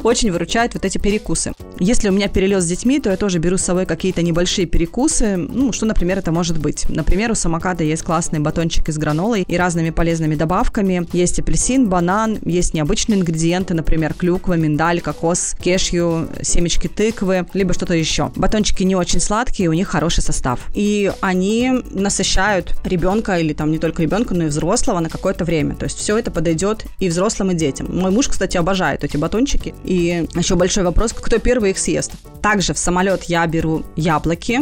[0.02, 1.52] очень выручают вот эти перекусы.
[1.78, 5.36] Если у меня перелет с детьми, то я тоже беру с собой какие-то небольшие перекусы.
[5.36, 6.88] Ну, что, например, это может быть?
[6.88, 11.06] Например, у самоката есть классный батончик с гранолой и разными полезными добавками.
[11.12, 17.94] Есть апельсин, банан, есть необычные ингредиенты, например, клюква, миндаль, кокос, кешью, семечки тыквы, либо что-то
[17.94, 18.30] еще.
[18.36, 20.60] Батончики не очень сладкие, у них хороший состав.
[20.74, 25.74] И они насыщают ребенка или там не только ребенка, но и взрослого на какое-то время.
[25.74, 27.88] То есть все это подойдет и взрослым, и детям.
[27.90, 29.55] Мой муж, кстати, обожает эти батончики.
[29.84, 32.12] И еще большой вопрос, кто первый их съест.
[32.42, 34.60] Также в самолет я беру яблоки,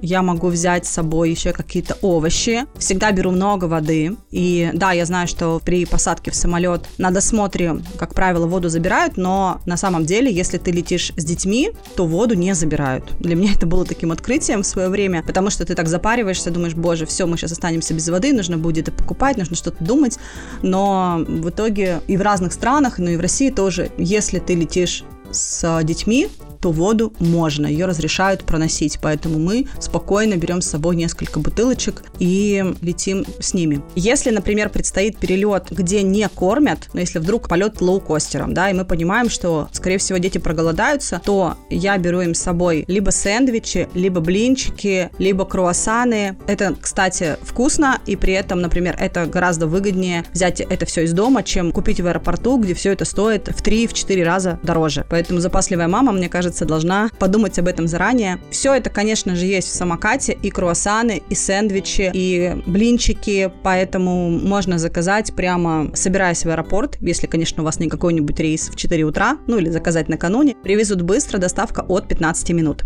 [0.00, 2.64] я могу взять с собой еще какие-то овощи.
[2.78, 4.16] Всегда беру много воды.
[4.30, 9.16] И да, я знаю, что при посадке в самолет на досмотре, как правило, воду забирают,
[9.16, 13.04] но на самом деле, если ты летишь с детьми, то воду не забирают.
[13.18, 16.74] Для меня это было таким открытием в свое время, потому что ты так запариваешься, думаешь,
[16.74, 20.18] боже, все, мы сейчас останемся без воды, нужно будет это покупать, нужно что-то думать.
[20.62, 25.04] Но в итоге и в разных странах, но и в России тоже, если ты летишь
[25.30, 26.28] с детьми,
[26.62, 32.64] то воду можно, ее разрешают проносить, поэтому мы спокойно берем с собой несколько бутылочек и
[32.80, 33.82] летим с ними.
[33.96, 38.84] Если, например, предстоит перелет, где не кормят, но если вдруг полет лоукостером, да, и мы
[38.84, 44.20] понимаем, что, скорее всего, дети проголодаются, то я беру им с собой либо сэндвичи, либо
[44.20, 46.36] блинчики, либо круассаны.
[46.46, 51.42] Это, кстати, вкусно, и при этом, например, это гораздо выгоднее взять это все из дома,
[51.42, 55.04] чем купить в аэропорту, где все это стоит в 3-4 раза дороже.
[55.10, 58.38] Поэтому запасливая мама, мне кажется, кажется, должна подумать об этом заранее.
[58.50, 64.78] Все это, конечно же, есть в самокате, и круассаны, и сэндвичи, и блинчики, поэтому можно
[64.78, 69.38] заказать прямо собираясь в аэропорт, если, конечно, у вас не какой-нибудь рейс в 4 утра,
[69.46, 70.54] ну или заказать накануне.
[70.62, 72.82] Привезут быстро, доставка от 15 минут.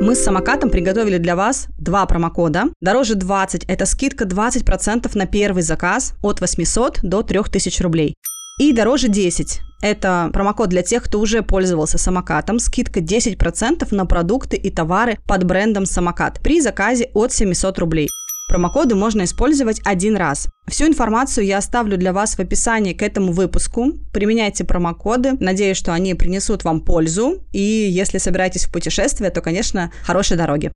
[0.00, 2.64] Мы с самокатом приготовили для вас два промокода.
[2.82, 8.14] Дороже 20– это скидка 20% на первый заказ от 800 до 3000 рублей.
[8.58, 9.60] И дороже 10.
[9.82, 12.58] Это промокод для тех, кто уже пользовался самокатом.
[12.58, 18.08] Скидка 10% на продукты и товары под брендом самокат при заказе от 700 рублей.
[18.48, 20.48] Промокоды можно использовать один раз.
[20.68, 23.92] Всю информацию я оставлю для вас в описании к этому выпуску.
[24.14, 25.32] Применяйте промокоды.
[25.38, 27.42] Надеюсь, что они принесут вам пользу.
[27.52, 30.72] И если собираетесь в путешествие, то, конечно, хорошей дороги.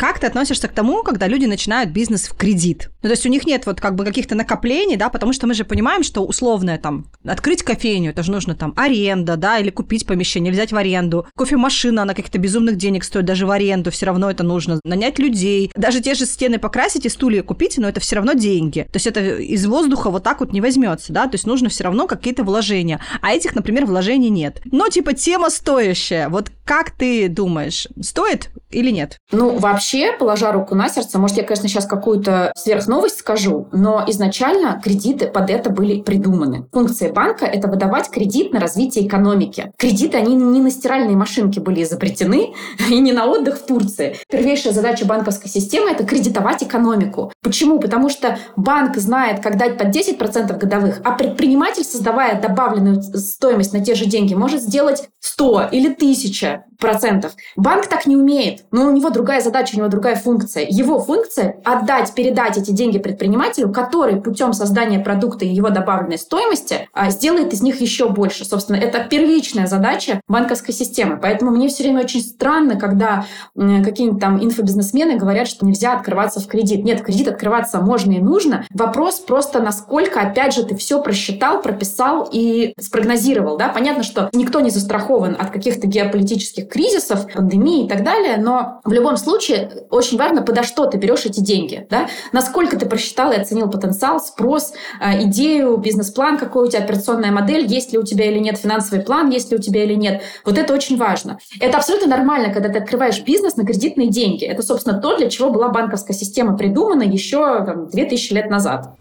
[0.00, 2.88] Как ты относишься к тому, когда люди начинают бизнес в кредит?
[3.02, 5.52] Ну, то есть у них нет вот как бы каких-то накоплений, да, потому что мы
[5.52, 10.06] же понимаем, что условное там открыть кофейню, это же нужно там аренда, да, или купить
[10.06, 11.26] помещение, взять в аренду.
[11.36, 14.80] Кофемашина, она каких-то безумных денег стоит даже в аренду, все равно это нужно.
[14.84, 18.86] Нанять людей, даже те же стены покрасить и стулья купить, но это все равно деньги.
[18.90, 21.84] То есть это из воздуха вот так вот не возьмется, да, то есть нужно все
[21.84, 23.02] равно какие-то вложения.
[23.20, 24.62] А этих, например, вложений нет.
[24.64, 26.30] Но типа тема стоящая.
[26.30, 29.18] Вот как ты думаешь, стоит или нет?
[29.32, 34.80] Ну, вообще, положа руку на сердце, может, я, конечно, сейчас какую-то сверхновость скажу, но изначально
[34.82, 36.66] кредиты под это были придуманы.
[36.72, 39.72] Функция банка– это выдавать кредит на развитие экономики.
[39.76, 42.54] Кредиты, они не на стиральные машинки были изобретены
[42.88, 44.16] и не на отдых в Турции.
[44.30, 47.32] Первейшая задача банковской системы– это кредитовать экономику.
[47.42, 47.80] Почему?
[47.80, 53.84] Потому что банк знает, как дать под 10% годовых, а предприниматель, создавая добавленную стоимость на
[53.84, 57.32] те же деньги, может сделать 100 или 1000 процентов.
[57.56, 60.66] Банк так не умеет, но у него другая задача, у него другая функция.
[60.68, 66.88] Его функция– отдать, передать эти деньги предпринимателю, который путем создания продукта и его добавленной стоимости
[66.92, 68.44] а, сделает из них еще больше.
[68.44, 71.18] Собственно, это первичная задача банковской системы.
[71.20, 76.46] Поэтому мне все время очень странно, когда какие-нибудь там инфобизнесмены говорят, что нельзя открываться в
[76.46, 76.84] кредит.
[76.84, 78.64] Нет, кредит открываться можно и нужно.
[78.70, 83.56] Вопрос просто, насколько, опять же, ты все просчитал, прописал и спрогнозировал.
[83.58, 83.68] Да?
[83.68, 88.92] Понятно, что никто не застрахован от каких-то геополитических кризисов, пандемии и так далее, но в
[88.92, 92.08] любом случае очень важно, подо что ты берешь эти деньги, да?
[92.32, 97.66] насколько ты просчитал и оценил потенциал, спрос, э, идею, бизнес-план, какой у тебя операционная модель,
[97.66, 100.22] есть ли у тебя или нет финансовый план, есть ли у тебя или нет.
[100.44, 101.38] Вот это очень важно.
[101.60, 104.44] Это абсолютно нормально, когда ты открываешь бизнес на кредитные деньги.
[104.44, 108.94] Это, собственно, то, для чего была банковская система придумана еще там, 2000 лет назад.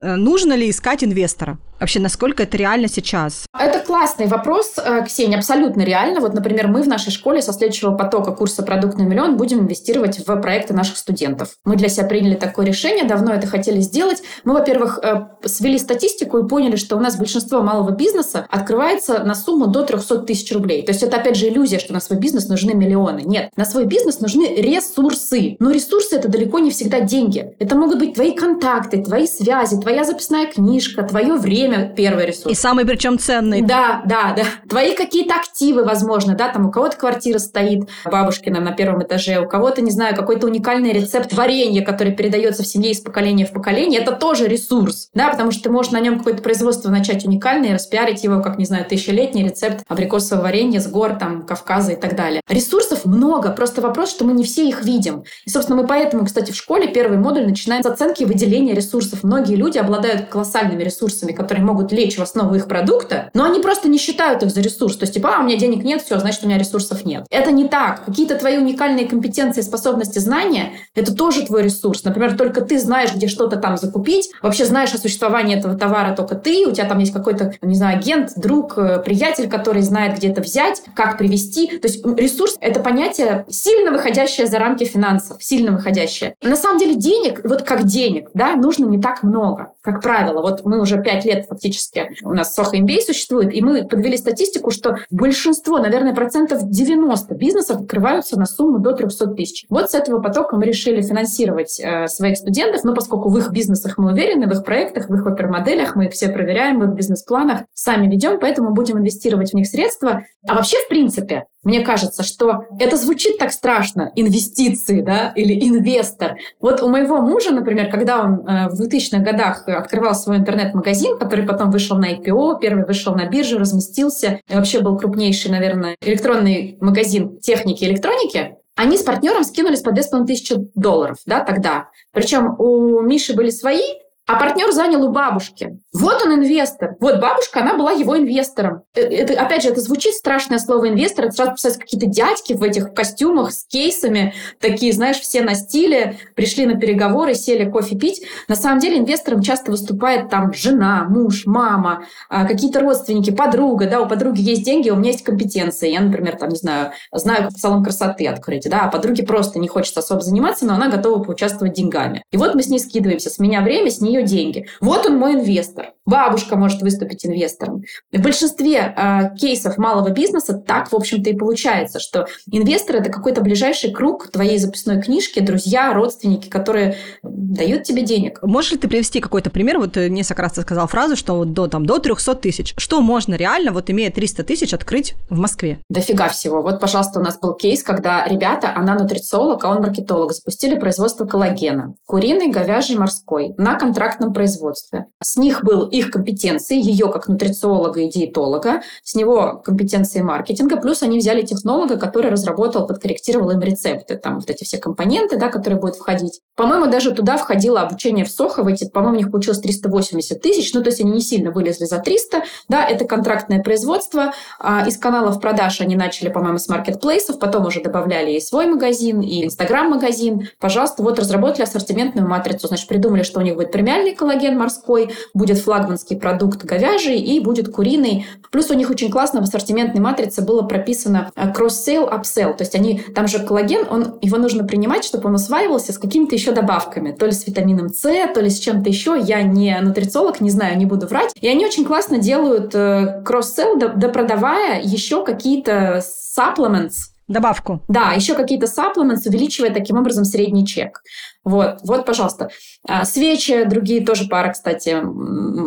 [0.00, 1.58] Э, нужно ли искать инвестора?
[1.78, 3.44] Вообще, насколько это реально сейчас?
[3.58, 6.20] Это классный вопрос, э, Ксения, абсолютно реально.
[6.20, 10.26] Вот, например, мы в нашей школе со следующего потока курса «Продукт на миллион» будем инвестировать
[10.26, 11.50] в проекты наших студентов.
[11.64, 14.22] Мы для себя приняли такое решение, давно это хотели сделать.
[14.44, 19.34] Мы, во-первых, э, свели статистику и поняли, что у нас большинство малого бизнеса открывается на
[19.34, 20.82] сумму до 300 тысяч рублей.
[20.82, 23.22] То есть это, опять же, иллюзия, что на свой бизнес нужны миллионы.
[23.24, 25.56] Нет, на свой бизнес нужны ресурсы.
[25.58, 27.54] Но ресурсы— это далеко не всегда деньги.
[27.58, 32.52] Это могут быть твои контакты, твои связи, твоя записная книжка, твое время, время первый ресурс.
[32.52, 33.62] И самый причем ценный.
[33.62, 34.44] Да, да, да.
[34.68, 39.48] Твои какие-то активы, возможно, да, там у кого-то квартира стоит бабушкина на первом этаже, у
[39.48, 44.00] кого-то, не знаю, какой-то уникальный рецепт варенья, который передается в семье из поколения в поколение,
[44.00, 48.24] это тоже ресурс, да, потому что ты можешь на нем какое-то производство начать уникальное, распиарить
[48.24, 52.40] его, как, не знаю, тысячелетний рецепт абрикосового варенья с гор, там, Кавказа и так далее.
[52.48, 55.24] Ресурсов много, просто вопрос, что мы не все их видим.
[55.44, 59.22] И, собственно, мы поэтому, кстати, в школе первый модуль начинаем с оценки выделения ресурсов.
[59.22, 63.60] Многие люди обладают колоссальными ресурсами, которые которые могут лечь в основу их продукта, но они
[63.60, 64.96] просто не считают их за ресурс.
[64.96, 67.24] То есть, типа, а, у меня денег нет, все, значит, у меня ресурсов нет.
[67.30, 68.04] Это не так.
[68.04, 72.04] Какие-то твои уникальные компетенции, способности, знания— это тоже твой ресурс.
[72.04, 76.34] Например, только ты знаешь, где что-то там закупить, вообще знаешь о существовании этого товара только
[76.34, 80.28] ты, у тебя там есть какой-то, не знаю, агент, друг, э, приятель, который знает, где
[80.28, 81.78] это взять, как привести.
[81.78, 86.34] То есть ресурс— это понятие сильно выходящее за рамки финансов, сильно выходящее.
[86.42, 90.42] На самом деле денег, вот как денег, да, нужно не так много, как правило.
[90.42, 94.70] Вот мы уже пять лет фактически, у нас Soho MBA существует, и мы подвели статистику,
[94.70, 99.66] что большинство, наверное, процентов 90 бизнесов открываются на сумму до 300 тысяч.
[99.68, 103.98] Вот с этого потока мы решили финансировать э, своих студентов, но поскольку в их бизнесах
[103.98, 107.62] мы уверены, в их проектах, в их опермоделях, мы их все проверяем, в их бизнес-планах,
[107.74, 110.24] сами ведем, поэтому будем инвестировать в них средства.
[110.46, 116.36] А вообще, в принципе, мне кажется, что это звучит так страшно, инвестиции, да, или инвестор.
[116.60, 121.44] Вот у моего мужа, например, когда он э, в 2000-х годах открывал свой интернет-магазин, который
[121.44, 126.78] потом вышел на IPO, первый вышел на биржу, разместился, и вообще был крупнейший, наверное, электронный
[126.80, 131.88] магазин техники и электроники, они с партнером скинулись по 2500 долларов, да, тогда.
[132.12, 133.82] Причем у Миши были свои
[134.26, 135.78] а партнер занял у бабушки.
[135.92, 136.96] Вот он инвестор.
[137.00, 138.82] Вот бабушка, она была его инвестором.
[138.94, 141.26] Э, это, опять же, это звучит страшное слово инвестор.
[141.26, 144.34] Это сразу представляются какие-то дядьки в этих костюмах с кейсами.
[144.60, 146.18] Такие, знаешь, все на стиле.
[146.34, 148.22] Пришли на переговоры, сели кофе пить.
[148.48, 153.88] На самом деле инвестором часто выступает там жена, муж, мама, а, какие-то родственники, подруга.
[153.88, 155.90] Да, у подруги есть деньги, у меня есть компетенции.
[155.90, 158.68] Я, например, там, не знаю, знаю, как салон красоты открыть.
[158.68, 162.24] Да, а подруге просто не хочется особо заниматься, но она готова поучаствовать деньгами.
[162.32, 163.30] И вот мы с ней скидываемся.
[163.30, 164.66] С меня время, с нее нее деньги.
[164.80, 165.92] Вот он мой инвестор.
[166.06, 167.82] Бабушка может выступить инвестором.
[168.12, 173.40] В большинстве э, кейсов малого бизнеса так, в общем-то, и получается, что инвестор– это какой-то
[173.40, 178.38] ближайший круг твоей записной книжки, друзья, родственники, которые дают тебе денег.
[178.42, 179.78] Можешь ли ты привести какой-то пример?
[179.78, 182.74] Вот ты несколько раз ты сказал фразу, что вот до, там, до 300 тысяч.
[182.76, 185.80] Что можно реально, вот имея 300 тысяч, открыть в Москве?
[185.90, 186.62] Дофига всего.
[186.62, 191.26] Вот, пожалуйста, у нас был кейс, когда ребята, она нутрициолог, а он маркетолог, запустили производство
[191.26, 191.94] коллагена.
[192.06, 193.54] Куриный, говяжий, морской.
[193.56, 195.06] На контракт контрактном производстве.
[195.22, 201.02] С них был их компетенции, ее как нутрициолога и диетолога, с него компетенции маркетинга, плюс
[201.02, 205.80] они взяли технолога, который разработал, подкорректировал им рецепты, там вот эти все компоненты, да, которые
[205.80, 206.40] будут входить.
[206.56, 210.72] По-моему, даже туда входило обучение в Сохо, в эти, по-моему, у них получилось 380 тысяч,
[210.74, 214.96] ну, то есть они не сильно вылезли за 300, да, это контрактное производство, а, из
[214.96, 220.48] каналов продаж они начали, по-моему, с маркетплейсов, потом уже добавляли и свой магазин, и инстаграм-магазин,
[220.58, 225.58] пожалуйста, вот разработали ассортиментную матрицу, значит, придумали, что у них будет премиальный коллаген морской, будет
[225.58, 228.26] флагманский продукт говяжий и будет куриный.
[228.50, 232.56] Плюс у них очень классно в ассортиментной матрице было прописано э, cross-sale, upsell.
[232.56, 236.34] То есть они, там же коллаген, он, его нужно принимать, чтобы он усваивался с какими-то
[236.34, 237.12] еще добавками.
[237.12, 239.18] То ли с витамином С, то ли с чем-то еще.
[239.20, 241.32] Я не нутрициолог, не знаю, не буду врать.
[241.40, 246.02] И они очень классно делают э, cross-sell, допродавая еще какие-то
[246.38, 247.80] supplements, Добавку.
[247.88, 251.02] Да, еще какие-то supplements, увеличивая таким образом средний чек.
[251.46, 252.50] Вот, вот, пожалуйста.
[252.88, 255.00] А, свечи, другие тоже пара, кстати,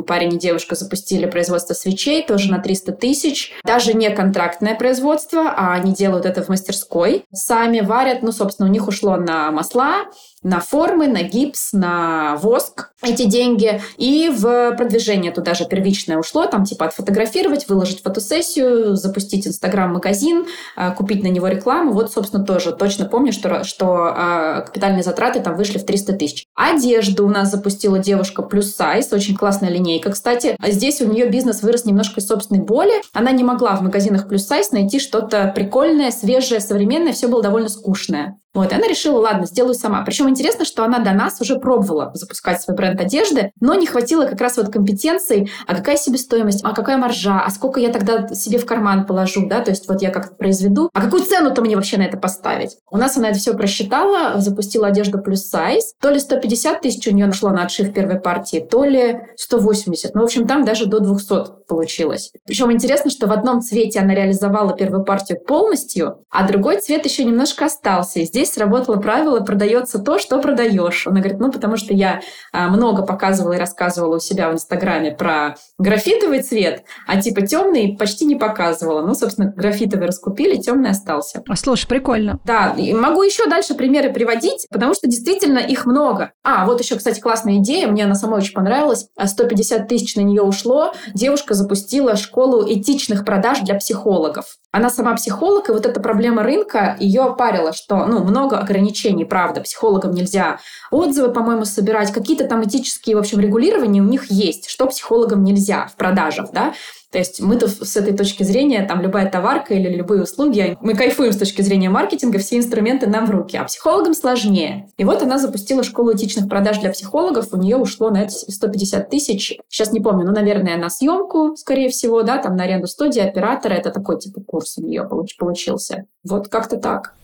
[0.06, 3.54] парень и девушка запустили производство свечей, тоже на 300 тысяч.
[3.63, 7.24] Даже не контрактное производство, а они делают это в мастерской.
[7.32, 10.04] Сами варят, ну, собственно, у них ушло на масла,
[10.44, 13.82] на формы, на гипс, на воск эти деньги.
[13.98, 20.92] И в продвижение туда же первичное ушло, там типа отфотографировать, выложить фотосессию, запустить инстаграм-магазин, а,
[20.92, 21.92] купить на него рекламу.
[21.92, 26.46] Вот, собственно, тоже точно помню, что, что а, капитальные затраты там вышли в 300 тысяч.
[26.56, 30.56] Одежду у нас запустила девушка плюс сайз, очень классная линейка, кстати.
[30.66, 32.94] Здесь у нее бизнес вырос немножко из собственной боли.
[33.14, 37.70] Она не могла в магазинах плюс сайз найти что-то прикольное, свежее, современное, все было довольно
[37.70, 38.40] скучное.
[38.54, 40.02] Вот, и она решила, ладно, сделаю сама.
[40.02, 44.26] Причем интересно, что она до нас уже пробовала запускать свой бренд одежды, но не хватило
[44.26, 48.58] как раз вот компетенций, а какая себестоимость, а какая маржа, а сколько я тогда себе
[48.58, 51.98] в карман положу, да, то есть вот я как-то произведу, а какую цену-то мне вообще
[51.98, 52.78] на это поставить?
[52.90, 55.59] У нас она это все просчитала, запустила одежду плюс сайз,
[56.00, 60.22] то ли 150 тысяч у нее нашло на отшив первой партии, то ли 180, ну,
[60.22, 62.34] в общем, там даже до 200 получилось.
[62.46, 67.24] Причем интересно, что в одном цвете она реализовала первую партию полностью, а другой цвет еще
[67.24, 71.08] немножко остался, и здесь сработало правило «продается то, что продаешь».
[71.08, 75.12] Она говорит, ну, потому что я а, много показывала и рассказывала у себя в Инстаграме
[75.12, 79.06] про графитовый цвет, а типа темный почти не показывала.
[79.06, 81.44] Ну, собственно, графитовый раскупили, темный остался.
[81.48, 82.40] А, слушай, прикольно.
[82.46, 86.32] Да, и могу еще дальше примеры приводить, потому что действительно их много.
[86.44, 89.08] А, вот еще, кстати, классная идея, мне она самой очень понравилась.
[89.24, 90.94] 150 тысяч на нее ушло.
[91.14, 94.58] Девушка запустила школу этичных продаж для психологов.
[94.72, 99.62] Она сама психолог, и вот эта проблема рынка ее парила, что ну, много ограничений, правда,
[99.62, 104.88] психологам нельзя отзывы, по-моему, собирать, какие-то там этические, в общем, регулирования у них есть, что
[104.88, 106.74] психологам нельзя в продажах, да,
[107.12, 111.34] то есть мы-то с этой точки зрения, там, любая товарка или любые услуги, мы кайфуем
[111.34, 114.89] с точки зрения маркетинга, все инструменты нам в руки, а психологам сложнее.
[114.98, 119.10] И вот она запустила школу этичных продаж для психологов, у нее ушло на это 150
[119.10, 123.22] тысяч, сейчас не помню, ну, наверное, на съемку, скорее всего, да, там, на аренду студии,
[123.22, 126.06] оператора, это такой, типа, курс у нее получился.
[126.24, 127.15] Вот как-то так.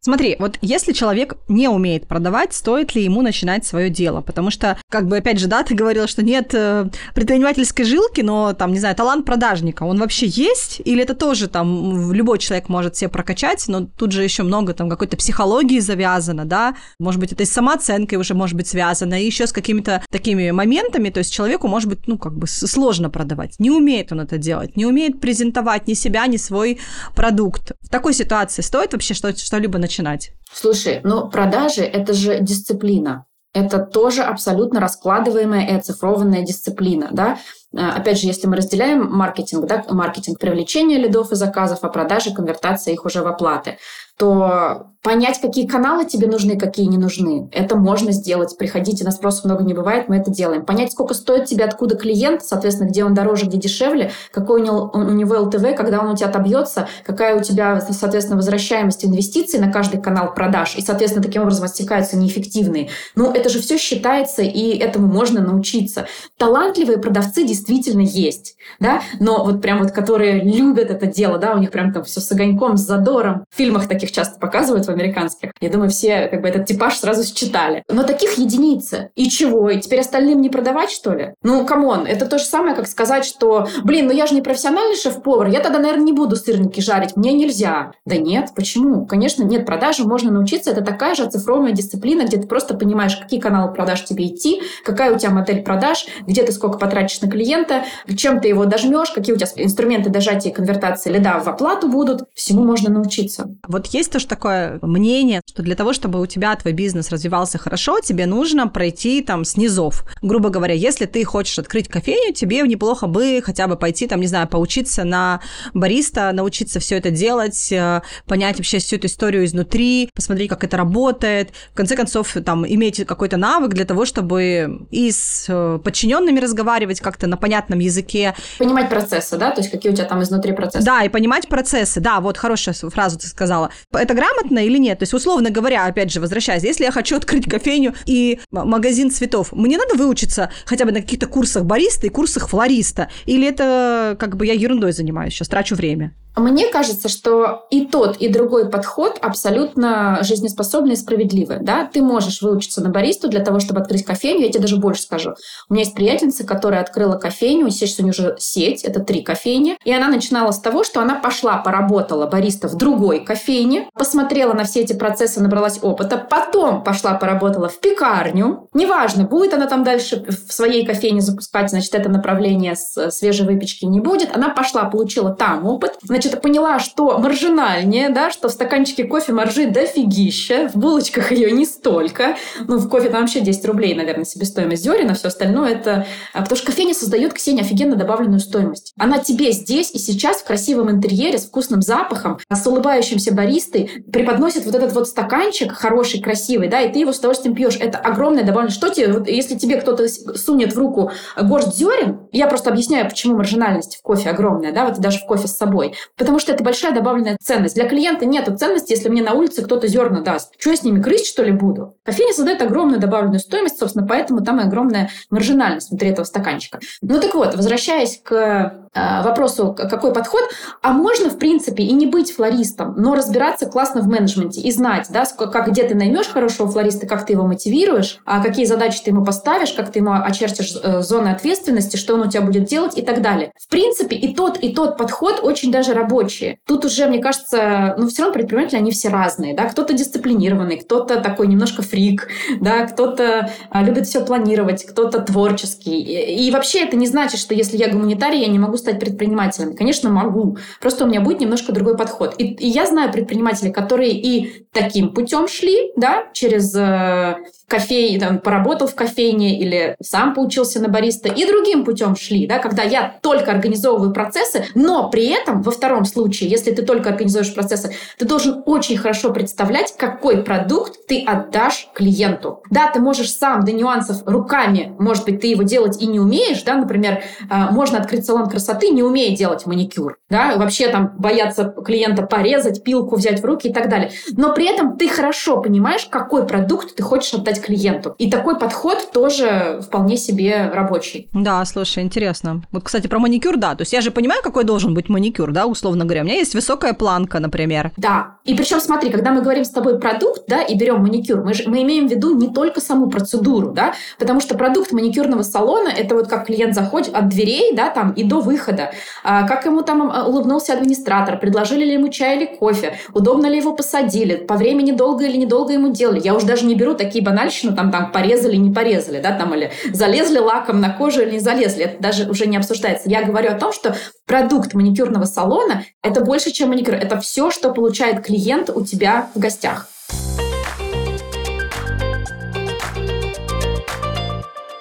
[0.00, 4.20] Смотри, вот если человек не умеет продавать, стоит ли ему начинать свое дело?
[4.20, 8.52] Потому что, как бы, опять же, да, ты говорила, что нет э, предпринимательской жилки, но,
[8.52, 10.80] там, не знаю, талант продажника, он вообще есть?
[10.84, 14.88] Или это тоже, там, любой человек может себе прокачать, но тут же еще много, там,
[14.88, 16.76] какой-то психологии завязано, да?
[17.00, 20.52] Может быть, это и с самооценкой уже может быть связано, и еще с какими-то такими
[20.52, 23.56] моментами, то есть человеку может быть, ну, как бы сложно продавать.
[23.58, 26.78] Не умеет он это делать, не умеет презентовать ни себя, ни свой
[27.16, 27.72] продукт.
[27.80, 30.32] В такой ситуации стоит вообще что-либо начинать?
[30.52, 33.24] Слушай, ну продажи– это же дисциплина.
[33.54, 37.08] Это тоже абсолютно раскладываемая и оцифрованная дисциплина.
[37.10, 37.38] Да?
[37.74, 42.34] Э, опять же, если мы разделяем маркетинг, да, маркетинг привлечения лидов и заказов, а продажи,
[42.34, 43.78] конвертация их уже в оплаты,
[44.18, 48.58] то понять, какие каналы тебе нужны, какие не нужны, это можно сделать.
[48.58, 50.66] Приходите, нас просто много не бывает, мы это делаем.
[50.66, 54.90] Понять, сколько стоит тебе, откуда клиент, соответственно, где он дороже, где дешевле, какой у него,
[54.92, 59.72] у него ЛТВ, когда он у тебя отобьется, какая у тебя, соответственно, возвращаемость инвестиций на
[59.72, 62.90] каждый канал продаж, и, соответственно, таким образом отсекаются неэффективные.
[63.14, 66.06] Ну, это же все считается, и этому можно научиться.
[66.36, 71.58] Талантливые продавцы действительно есть, да, но вот прям вот, которые любят это дело, да, у
[71.58, 73.44] них прям там все с огоньком, с задором.
[73.48, 75.50] В фильмах таких часто показывают в американских.
[75.60, 77.82] Я думаю, все как бы этот типаж сразу считали.
[77.88, 79.10] Но таких единицы.
[79.14, 79.70] И чего?
[79.70, 81.34] И теперь остальным не продавать, что ли?
[81.42, 84.42] Ну, come on, это то же самое, как сказать, что, блин, ну я же не
[84.42, 87.92] профессиональный шеф-повар, я тогда, наверное, не буду сырники жарить, мне нельзя.
[88.04, 89.06] Да нет, почему?
[89.06, 93.40] Конечно, нет, продажи можно научиться, это такая же оцифровая дисциплина, где ты просто понимаешь, какие
[93.40, 97.84] каналы продаж тебе идти, какая у тебя модель продаж, где ты сколько потратишь на клиента,
[98.16, 102.24] чем ты его дожмешь, какие у тебя инструменты дожатия и конвертации лида в оплату будут,
[102.34, 103.54] всему можно научиться.
[103.66, 108.00] Вот есть тоже такое мнение, что для того, чтобы у тебя твой бизнес развивался хорошо,
[108.00, 110.04] тебе нужно пройти там с низов.
[110.22, 114.26] Грубо говоря, если ты хочешь открыть кофейню, тебе неплохо бы хотя бы пойти там, не
[114.26, 115.40] знаю, поучиться на
[115.74, 120.76] бариста, научиться все это делать, э, понять вообще всю эту историю изнутри, посмотреть, как это
[120.76, 121.50] работает.
[121.72, 127.00] В конце концов, там, иметь какой-то навык для того, чтобы и с э, подчиненными разговаривать
[127.00, 128.34] как-то на понятном языке.
[128.58, 129.50] Понимать процессы, да?
[129.50, 130.84] То есть какие у тебя там изнутри процессы.
[130.84, 132.00] Да, и понимать процессы.
[132.00, 133.70] Да, вот хорошая фразу ты сказала.
[133.92, 134.98] Это грамотно или нет?
[134.98, 139.52] То есть, условно говоря, опять же, возвращаясь, если я хочу открыть кофейню и магазин цветов,
[139.52, 143.08] мне надо выучиться хотя бы на каких-то курсах бариста и курсах флориста?
[143.24, 146.14] Или это как бы я ерундой занимаюсь сейчас, трачу время?
[146.36, 151.58] Мне кажется, что и тот, и другой подход абсолютно жизнеспособный и справедливый.
[151.60, 151.88] Да?
[151.92, 154.42] Ты можешь выучиться на баристу для того, чтобы открыть кофейню.
[154.42, 155.34] Я тебе даже больше скажу.
[155.68, 157.70] У меня есть приятельница, которая открыла кофейню.
[157.70, 159.76] Сейчас у нее уже сеть, это три кофейни.
[159.84, 164.64] И она начинала с того, что она пошла, поработала бариста в другой кофейне, посмотрела на
[164.64, 166.18] все эти процессы, набралась опыта.
[166.18, 168.68] Потом пошла, поработала в пекарню.
[168.74, 173.84] Неважно, будет она там дальше в своей кофейне запускать, значит, это направление с свежей выпечки
[173.84, 174.34] не будет.
[174.34, 175.98] Она пошла, получила там опыт.
[176.02, 181.50] Значит, значит, поняла, что маржинальнее, да, что в стаканчике кофе маржи дофигища, в булочках ее
[181.50, 182.36] не столько.
[182.66, 186.06] Ну, в кофе там вообще 10 рублей, наверное, себестоимость зерен, а все остальное это...
[186.32, 188.92] А, потому что кофейня создает, Ксения, офигенно добавленную стоимость.
[188.98, 194.64] Она тебе здесь и сейчас в красивом интерьере с вкусным запахом, с улыбающимся баристой преподносит
[194.64, 197.76] вот этот вот стаканчик хороший, красивый, да, и ты его с удовольствием пьешь.
[197.78, 198.74] Это огромное добавленное.
[198.74, 201.10] Что тебе, вот, если тебе кто-то сунет в руку
[201.40, 205.48] горсть зерен, я просто объясняю, почему маржинальность в кофе огромная, да, вот даже в кофе
[205.48, 205.94] с собой.
[206.18, 207.74] Потому что это большая добавленная ценность.
[207.74, 210.54] Для клиента нет ценности, если мне на улице кто-то зерна даст.
[210.58, 211.96] Что я с ними грызть, что ли, буду?
[212.04, 216.80] Кофейня создает огромную добавленную стоимость, собственно, поэтому там и огромная маржинальность внутри этого стаканчика.
[217.02, 220.42] Ну так вот, возвращаясь к Э, вопросу, какой подход,
[220.82, 225.06] а можно, в принципе, и не быть флористом, но разбираться классно в менеджменте и знать,
[225.10, 229.10] да, как, где ты наймешь хорошего флориста, как ты его мотивируешь, а какие задачи ты
[229.10, 232.96] ему поставишь, как ты ему очертишь э, зоны ответственности, что он у тебя будет делать
[232.96, 233.52] и так далее.
[233.60, 236.58] В принципе, и тот, и тот подход очень даже рабочие.
[236.66, 241.20] Тут уже, мне кажется, ну, все равно предприниматели, они все разные, да, кто-то дисциплинированный, кто-то
[241.20, 242.28] такой немножко фрик,
[242.60, 246.00] да, кто-то а, любит все планировать, кто-то творческий.
[246.00, 249.76] И, и вообще это не значит, что если я гуманитарий, я не могу стать предпринимателем?
[249.76, 250.56] Конечно, могу.
[250.80, 252.34] Просто у меня будет немножко другой подход.
[252.38, 257.36] И, и я знаю предпринимателей, которые и таким путем шли, да, через э,
[257.68, 262.58] кофей, там, поработал в кофейне или сам поучился на бариста, и другим путем шли, да,
[262.58, 267.54] когда я только организовываю процессы, но при этом во втором случае, если ты только организуешь
[267.54, 272.62] процессы, ты должен очень хорошо представлять, какой продукт ты отдашь клиенту.
[272.70, 276.62] Да, ты можешь сам до нюансов руками, может быть, ты его делать и не умеешь,
[276.62, 281.74] да, например, а, можно открыть салон красоты, не умея делать маникюр, да, вообще там бояться
[281.84, 284.10] клиента порезать, пилку взять в руки и так далее.
[284.32, 288.14] Но при этом ты хорошо понимаешь, какой продукт ты хочешь отдать клиенту.
[288.18, 291.28] И такой подход тоже вполне себе рабочий.
[291.32, 292.62] Да, слушай, интересно.
[292.72, 293.74] Вот, кстати, про маникюр, да.
[293.74, 296.22] То есть я же понимаю, какой должен быть маникюр, да, условно говоря.
[296.22, 297.92] У меня есть высокая планка, например.
[297.96, 298.38] Да.
[298.44, 301.64] И причем, смотри, когда мы говорим с тобой продукт, да, и берем маникюр, мы, же,
[301.66, 306.14] мы имеем в виду не только саму процедуру, да, потому что продукт маникюрного салона– это
[306.14, 308.92] вот как клиент заходит от дверей, да, там, и до выхода.
[309.22, 313.58] А, как ему там а, улыбнулся администратор, предложили ли ему чай или кофе, удобно ли
[313.58, 316.20] его посадили, по времени долго или недолго ему делали.
[316.22, 319.70] Я уже даже не беру такие банальщины, там, там, порезали, не порезали, да, там, или
[319.92, 321.84] залезли лаком на кожу или не залезли.
[321.84, 323.08] Это даже уже не обсуждается.
[323.08, 323.96] Я говорю о том, что
[324.26, 326.94] продукт маникюрного салона– это больше, чем маникюр.
[326.94, 329.88] Это все, что получает клиент у тебя в гостях.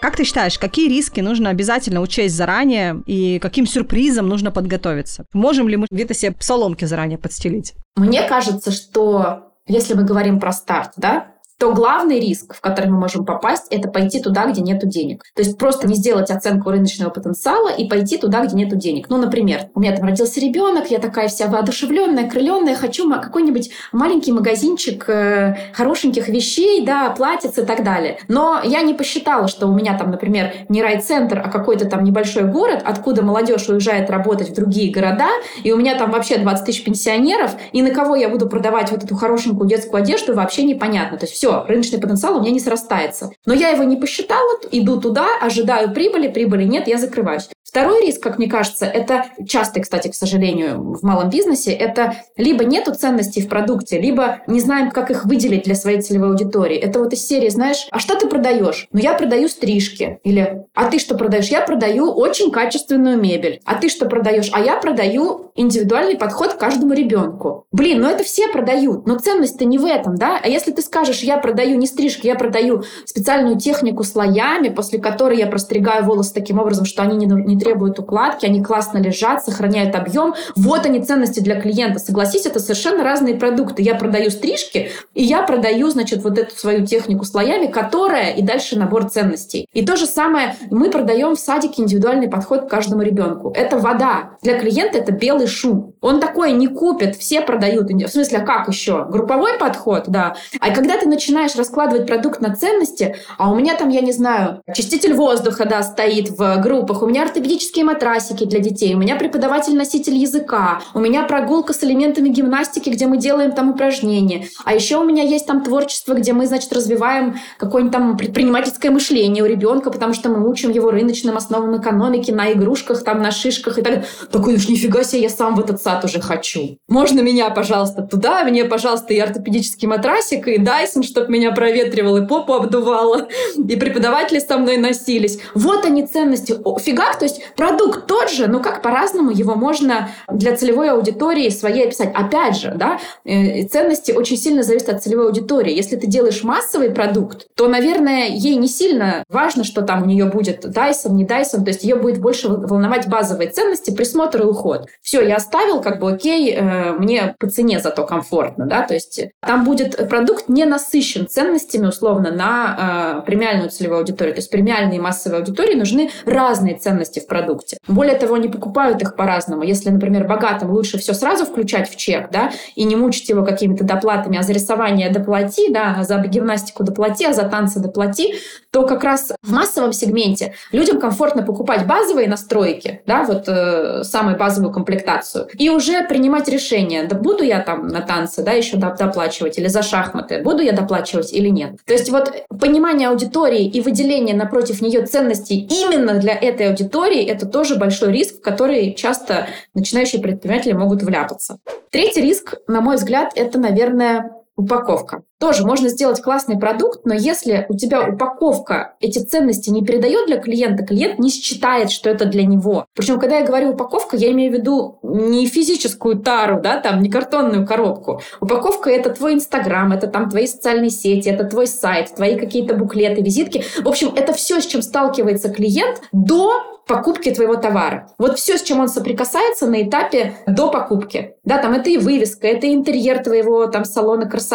[0.02, 5.26] Как ты считаешь, какие риски нужно обязательно учесть заранее и каким сюрпризом нужно подготовиться?
[5.34, 7.74] Можем ли мы где-то себе соломки заранее подстелить?
[7.96, 13.00] Мне кажется, что если мы говорим про старт, да, то главный риск, в который мы
[13.00, 15.24] можем попасть, это пойти туда, где нет денег.
[15.34, 19.10] То есть просто не сделать оценку рыночного потенциала и пойти туда, где нет денег.
[19.10, 24.32] Ну, например, у меня там родился ребенок, я такая вся воодушевленная, крыленная, хочу какой-нибудь маленький
[24.32, 28.20] магазинчик э, хорошеньких вещей, да, платьиц и так далее.
[28.28, 32.44] Но я не посчитала, что у меня там, например, не райцентр, а какой-то там небольшой
[32.44, 35.28] город, откуда молодежь уезжает работать в другие города,
[35.64, 39.04] и у меня там вообще 20 тысяч пенсионеров, и на кого я буду продавать вот
[39.04, 41.18] эту хорошенькую детскую одежду, вообще непонятно.
[41.18, 43.32] То есть все все, рыночный потенциал у меня не срастается.
[43.46, 47.50] Но я его не посчитала, иду туда, ожидаю прибыли, прибыли нет, я закрываюсь.
[47.68, 52.64] Второй риск, как мне кажется, это часто, кстати, к сожалению, в малом бизнесе, это либо
[52.64, 56.78] нету ценностей в продукте, либо не знаем, как их выделить для своей целевой аудитории.
[56.78, 58.88] Это вот из серии, знаешь, а что ты продаешь?
[58.94, 60.20] Ну, я продаю стрижки.
[60.24, 61.50] Или, а ты что продаешь?
[61.50, 63.60] Я продаю очень качественную мебель.
[63.66, 64.50] А ты что продаешь?
[64.54, 67.66] А я продаю индивидуальный подход к каждому ребенку.
[67.72, 70.40] Блин, ну это все продают, но ценность-то не в этом, да?
[70.42, 75.38] А если ты скажешь, я продаю не стрижки, я продаю специальную технику слоями, после которой
[75.38, 80.34] я простригаю волосы таким образом, что они не, требуют укладки, они классно лежат, сохраняют объем.
[80.56, 82.00] Вот они ценности для клиента.
[82.00, 83.82] Согласись, это совершенно разные продукты.
[83.82, 88.78] Я продаю стрижки, и я продаю, значит, вот эту свою технику слоями, которая и дальше
[88.78, 89.68] набор ценностей.
[89.74, 93.52] И то же самое мы продаем в садике индивидуальный подход к каждому ребенку.
[93.56, 94.32] Это вода.
[94.42, 95.94] Для клиента это белый шум.
[96.02, 97.90] Он такой не купит, все продают.
[97.90, 99.06] В смысле, а как еще?
[99.10, 100.36] Групповой подход, да.
[100.60, 104.62] А когда ты начинаешь раскладывать продукт на ценности, а у меня там, я не знаю,
[104.74, 109.16] чиститель воздуха, да, стоит в группах, у меня ортопедия ортопедические матрасики для детей, у меня
[109.16, 114.48] преподаватель-носитель языка, у меня прогулка с элементами гимнастики, где мы делаем там упражнения.
[114.66, 119.44] А еще у меня есть там творчество, где мы, значит, развиваем какое-нибудь там предпринимательское мышление
[119.44, 123.78] у ребенка, потому что мы учим его рыночным основам экономики на игрушках, там, на шишках
[123.78, 124.10] и так далее.
[124.32, 126.78] Такой уж нифига себе, я сам в этот сад уже хочу.
[126.90, 132.28] Можно меня, пожалуйста, туда, мне, пожалуйста, и ортопедический матрасик, и Дайсон, чтобы меня проветривал, и
[132.28, 135.40] попу обдувало, и преподаватели со мной носились.
[135.54, 136.56] Вот они ценности.
[136.80, 141.50] Фигак, то есть есть продукт тот же, но как по-разному его можно для целевой аудитории
[141.50, 142.12] своей описать.
[142.14, 145.74] Опять же, да, э, ценности очень сильно зависят от целевой аудитории.
[145.74, 150.26] Если ты делаешь массовый продукт, то, наверное, ей не сильно важно, что там у нее
[150.26, 154.88] будет Dyson, не Dyson, то есть ее будет больше волновать базовые ценности, присмотр и уход.
[155.02, 159.22] Все, я оставил, как бы окей, э, мне по цене зато комфортно, да, то есть
[159.42, 164.34] там будет продукт не насыщен ценностями, условно, на э, премиальную целевую аудиторию.
[164.34, 167.78] То есть премиальные массовые аудитории нужны разные ценности в продукте.
[167.88, 169.64] Более того, они покупают их по-разному.
[169.64, 173.84] Если, например, богатым лучше все сразу включать в чек, да, и не мучить его какими-то
[173.84, 178.36] доплатами, а за рисование доплати, да, а за гимнастику доплати, а за танцы доплати,
[178.72, 184.38] то как раз в массовом сегменте людям комфортно покупать базовые настройки, да, вот э, самую
[184.38, 189.58] базовую комплектацию, и уже принимать решение, да буду я там на танцы, да, еще доплачивать,
[189.58, 191.78] или за шахматы, буду я доплачивать или нет.
[191.86, 197.26] То есть вот понимание аудитории и выделение напротив нее ценностей именно для этой аудитории истории,
[197.26, 201.60] это тоже большой риск, в который часто начинающие предприниматели могут вляпаться.
[201.90, 205.24] Третий риск, на мой взгляд, это, наверное, упаковка.
[205.40, 210.38] Тоже можно сделать классный продукт, но если у тебя упаковка эти ценности не передает для
[210.38, 212.86] клиента, клиент не считает, что это для него.
[212.96, 217.10] Причем, когда я говорю упаковка, я имею в виду не физическую тару, да, там, не
[217.10, 218.22] картонную коробку.
[218.42, 223.22] Упаковка— это твой Инстаграм, это там твои социальные сети, это твой сайт, твои какие-то буклеты,
[223.22, 223.64] визитки.
[223.80, 228.10] В общем, это все, с чем сталкивается клиент до покупки твоего товара.
[228.18, 231.36] Вот все, с чем он соприкасается на этапе до покупки.
[231.44, 234.47] Да, там это и вывеска, это и интерьер твоего там салона красоты,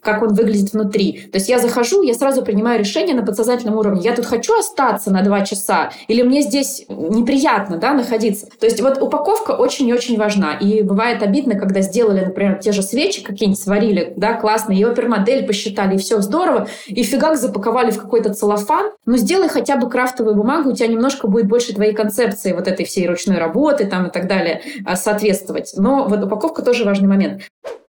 [0.00, 1.28] как он выглядит внутри.
[1.32, 4.02] То есть я захожу, я сразу принимаю решение на подсознательном уровне.
[4.02, 8.46] Я тут хочу остаться на два часа или мне здесь неприятно, да, находиться.
[8.58, 10.54] То есть вот упаковка очень и очень важна.
[10.54, 15.46] И бывает обидно, когда сделали, например, те же свечи какие-нибудь сварили, да, классно, ее опермодель
[15.46, 18.92] посчитали, и все здорово, и фигак запаковали в какой-то целлофан.
[19.06, 22.68] Ну, сделай хотя бы крафтовую бумагу, у тебя немножко будет больше больше твоей концепции вот
[22.68, 25.72] этой всей ручной работы там и так далее а, соответствовать.
[25.76, 27.42] Но вот упаковка тоже важный момент.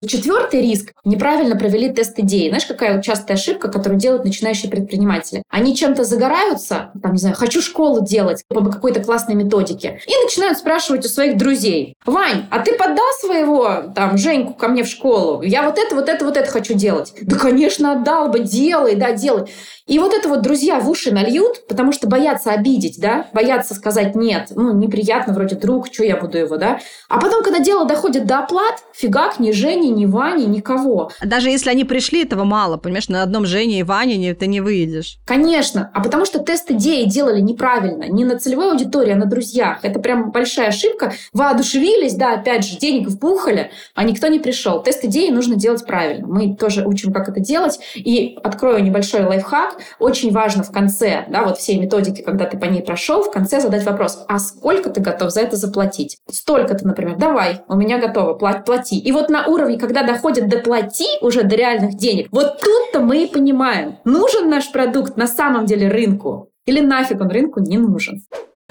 [0.06, 2.48] Четвертый риск– неправильно провели тест идеи.
[2.50, 5.44] Знаешь, какая частая ошибка, которую делают начинающие предприниматели?
[5.50, 10.58] Они чем-то загораются, там, не знаю, хочу школу делать по какой-то классной методике, и начинают
[10.58, 15.42] спрашивать у своих друзей, Вань, а ты поддал своего, там, Женьку ко мне в школу?
[15.42, 17.14] Я вот это, вот это, вот это хочу делать.
[17.22, 19.46] Да, конечно, отдал бы, делай, да, делай.
[19.88, 24.16] И вот это вот друзья в уши нальют, потому что боятся обидеть, да, боятся сказать
[24.16, 26.80] нет, ну, неприятно, вроде друг, что я буду его, да.
[27.08, 31.12] А потом, когда дело доходит до оплат, фигак, ни Жени, ни Вани, никого.
[31.26, 35.18] Даже если они пришли, этого мало, понимаешь, на одном Жене и Ване ты не выйдешь.
[35.26, 39.80] Конечно, а потому что тест идеи делали неправильно, не на целевой аудитории, а на друзьях.
[39.84, 41.14] Это прям большая ошибка.
[41.34, 44.82] Воодушевились, да, опять же, денег вбухали, а никто не пришел.
[44.82, 46.28] Тест идеи нужно делать правильно.
[46.28, 47.80] Мы тоже учим, как это делать.
[47.96, 52.66] И открою небольшой лайфхак очень важно в конце, да, вот всей методики, когда ты по
[52.66, 56.18] ней прошел, в конце задать вопрос, а сколько ты готов за это заплатить?
[56.30, 59.00] Столько-то, например, давай, у меня готово, плати.
[59.00, 63.24] И вот на уровне, когда доходит до плати, уже до реальных денег, вот тут-то мы
[63.24, 68.22] и понимаем, нужен наш продукт на самом деле рынку или нафиг он рынку не нужен.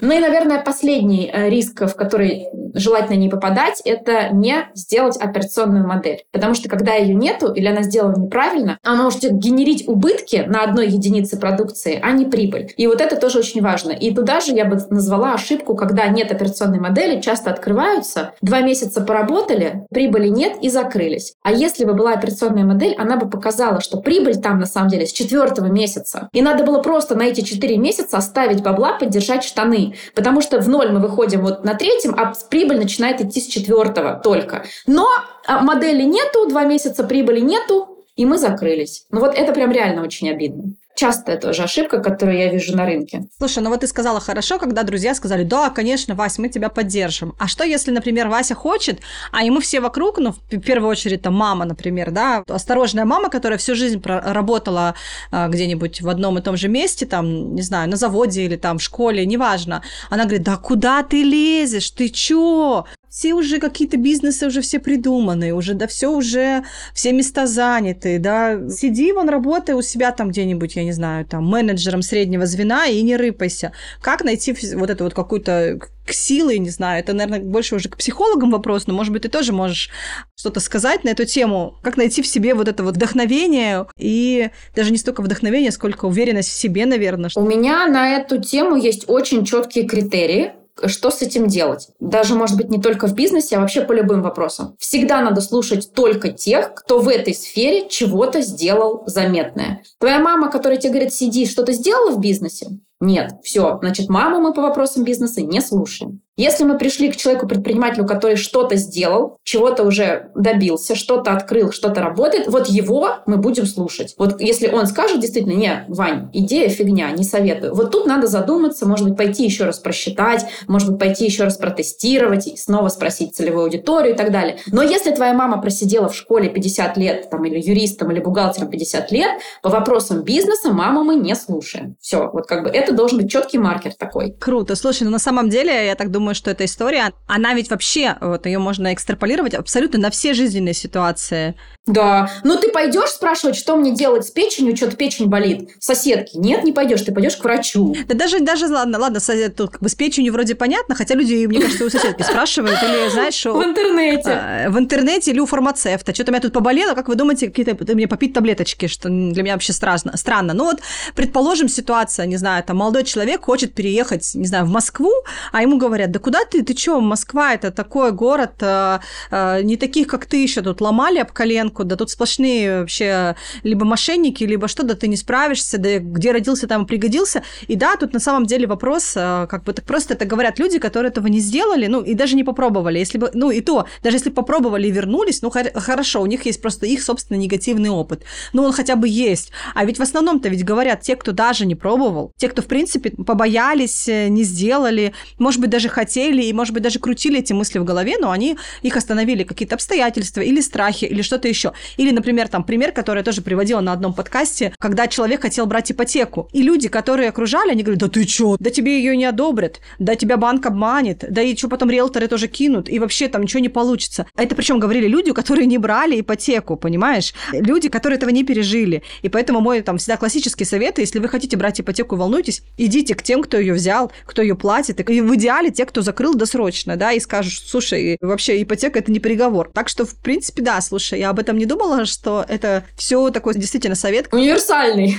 [0.01, 5.87] Ну и, наверное, последний э, риск, в который желательно не попадать, это не сделать операционную
[5.87, 6.25] модель.
[6.33, 10.89] Потому что когда ее нету или она сделана неправильно, она может генерить убытки на одной
[10.89, 12.73] единице продукции, а не прибыль.
[12.77, 13.93] И вот это тоже очень важно.
[13.93, 19.01] И туда же я бы назвала ошибку, когда нет операционной модели, часто открываются, два месяца
[19.01, 21.35] поработали, прибыли нет и закрылись.
[21.43, 25.07] А если бы была операционная модель, она бы показала, что прибыль там на самом деле
[25.07, 26.29] с четвертого месяца.
[26.33, 29.84] И надо было просто на эти четыре месяца оставить бабла, поддержать штаны.
[30.15, 34.21] Потому что в ноль мы выходим вот на третьем, а прибыль начинает идти с четвертого
[34.23, 34.65] только.
[34.87, 35.09] Но
[35.47, 39.07] а, модели нету, два месяца прибыли нету, и мы закрылись.
[39.11, 43.25] Ну вот это прям реально очень обидно частая тоже ошибка, которую я вижу на рынке.
[43.39, 47.35] Слушай, ну вот ты сказала хорошо, когда друзья сказали, да, конечно, Вась, мы тебя поддержим.
[47.39, 49.01] А что, если, например, Вася хочет,
[49.33, 53.59] а ему все вокруг, ну, в первую очередь, там, мама, например, да, осторожная мама, которая
[53.59, 54.95] всю жизнь работала
[55.31, 58.79] а, где-нибудь в одном и том же месте, там, не знаю, на заводе или там
[58.79, 59.83] в школе, неважно.
[60.11, 62.87] Она говорит, да куда ты лезешь, ты чё?
[63.15, 68.69] Все уже какие-то бизнесы уже все придуманы, уже да все уже, все места заняты, да,
[68.69, 73.01] сиди вон, работай у себя там где-нибудь, я не знаю, там, менеджером среднего звена и
[73.03, 73.71] не рыпайся.
[74.01, 77.97] Как найти вот эту вот какую-то к силы, не знаю, это, наверное, больше уже к
[77.97, 79.91] психологам вопрос, но, может быть, ты тоже можешь
[80.35, 84.91] что-то сказать на эту тему, как найти в себе вот это вот вдохновение и даже
[84.91, 87.31] не столько вдохновение, сколько уверенность в себе, наверное.
[87.37, 90.53] У меня на эту тему есть очень четкие критерии,
[90.87, 91.89] что с этим делать.
[92.01, 94.77] Даже, может быть, не только в бизнесе, а вообще по любым вопросам.
[94.79, 99.83] Всегда надо слушать только тех, кто в этой сфере чего-то сделал заметное.
[99.99, 102.69] Твоя мама, которая тебе говорит, сиди, что-то сделала в бизнесе?
[103.01, 106.21] Нет, все, значит, маму мы по вопросам бизнеса не слушаем.
[106.37, 112.49] Если мы пришли к человеку-предпринимателю, который что-то сделал, чего-то уже добился, что-то открыл, что-то работает,
[112.49, 114.15] вот его мы будем слушать.
[114.19, 117.75] Вот если он скажет действительно, не, Вань, идея фигня, не советую.
[117.75, 121.57] Вот тут надо задуматься, может быть, пойти еще раз просчитать, может быть, пойти еще раз
[121.57, 124.59] протестировать, и снова спросить целевую аудиторию и так далее.
[124.73, 129.13] Но если твоя мама просидела в школе 50 лет, там, или юристом, или бухгалтером 50
[129.13, 129.31] лет,
[129.63, 131.97] по вопросам бизнеса маму мы не слушаем.
[132.01, 134.33] Все, вот как бы это должен быть четкий маркер такой.
[134.33, 134.75] Круто.
[134.75, 138.17] Слушай, ну на самом деле, я так думаю, думаю, что эта история, она ведь вообще,
[138.23, 141.55] вот ее можно экстраполировать абсолютно на все жизненные ситуации.
[141.87, 142.31] Да.
[142.45, 145.69] Ну, ты пойдешь спрашивать, что мне делать с печенью, что-то печень болит.
[145.81, 146.39] Соседки.
[146.39, 147.95] Нет, не пойдешь, ты пойдешь к врачу.
[148.09, 149.21] Да даже, даже ладно, ладно,
[149.55, 153.11] тут как бы с печенью вроде понятно, хотя люди, мне кажется, у соседки спрашивают, или,
[153.11, 153.53] знаешь, что...
[153.53, 154.31] В интернете.
[154.31, 156.15] А, в интернете или у фармацевта.
[156.15, 159.53] Что-то у меня тут поболело, как вы думаете, какие-то мне попить таблеточки, что для меня
[159.53, 160.17] вообще странно.
[160.17, 160.55] странно.
[160.55, 160.81] Ну вот,
[161.15, 165.13] предположим, ситуация, не знаю, там молодой человек хочет переехать, не знаю, в Москву,
[165.53, 169.01] а ему говорят, да куда ты, ты чё, Москва это такой город, э,
[169.33, 173.35] э, не таких, как ты еще тут ломали об коленку, да тут сплошные вообще
[173.65, 177.43] либо мошенники, либо что, да ты не справишься, да где родился, там и пригодился.
[177.67, 180.79] И да, тут на самом деле вопрос, э, как бы так просто это говорят люди,
[180.79, 183.01] которые этого не сделали, ну и даже не попробовали.
[183.01, 186.63] Если бы, ну и то, даже если попробовали и вернулись, ну хорошо, у них есть
[186.63, 188.23] просто их собственный негативный опыт.
[188.53, 189.51] Но он хотя бы есть.
[189.75, 193.11] А ведь в основном-то ведь говорят те, кто даже не пробовал, те, кто в принципе
[193.11, 197.79] побоялись, э, не сделали, может быть, даже хотели и, может быть, даже крутили эти мысли
[197.79, 201.73] в голове, но они их остановили какие-то обстоятельства или страхи, или что-то еще.
[201.97, 205.91] Или, например, там пример, который я тоже приводила на одном подкасте, когда человек хотел брать
[205.91, 209.81] ипотеку, и люди, которые окружали, они говорят, да ты чё, да тебе ее не одобрят,
[209.99, 213.61] да тебя банк обманет, да и что потом риэлторы тоже кинут, и вообще там ничего
[213.61, 214.27] не получится.
[214.37, 217.33] Это причем говорили люди, которые не брали ипотеку, понимаешь?
[217.53, 219.03] Люди, которые этого не пережили.
[219.23, 223.15] И поэтому мой там всегда классический совет, если вы хотите брать ипотеку и волнуетесь, идите
[223.15, 226.97] к тем, кто ее взял, кто ее платит, и в идеале те, кто закрыл досрочно,
[226.97, 229.71] да, и скажут, слушай, вообще ипотека это не приговор.
[229.73, 233.55] Так что, в принципе, да, слушай, я об этом не думала, что это все такой
[233.55, 234.33] действительно совет.
[234.33, 235.17] Универсальный.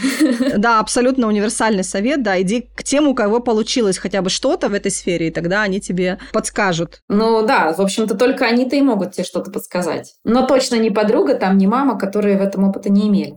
[0.57, 4.73] Да, абсолютно универсальный совет, да, иди к тем, у кого получилось хотя бы что-то в
[4.73, 7.01] этой сфере, и тогда они тебе подскажут.
[7.09, 10.15] Ну да, в общем-то, только они-то и могут тебе что-то подсказать.
[10.23, 13.35] Но точно не подруга, там, не мама, которые в этом опыта не имели.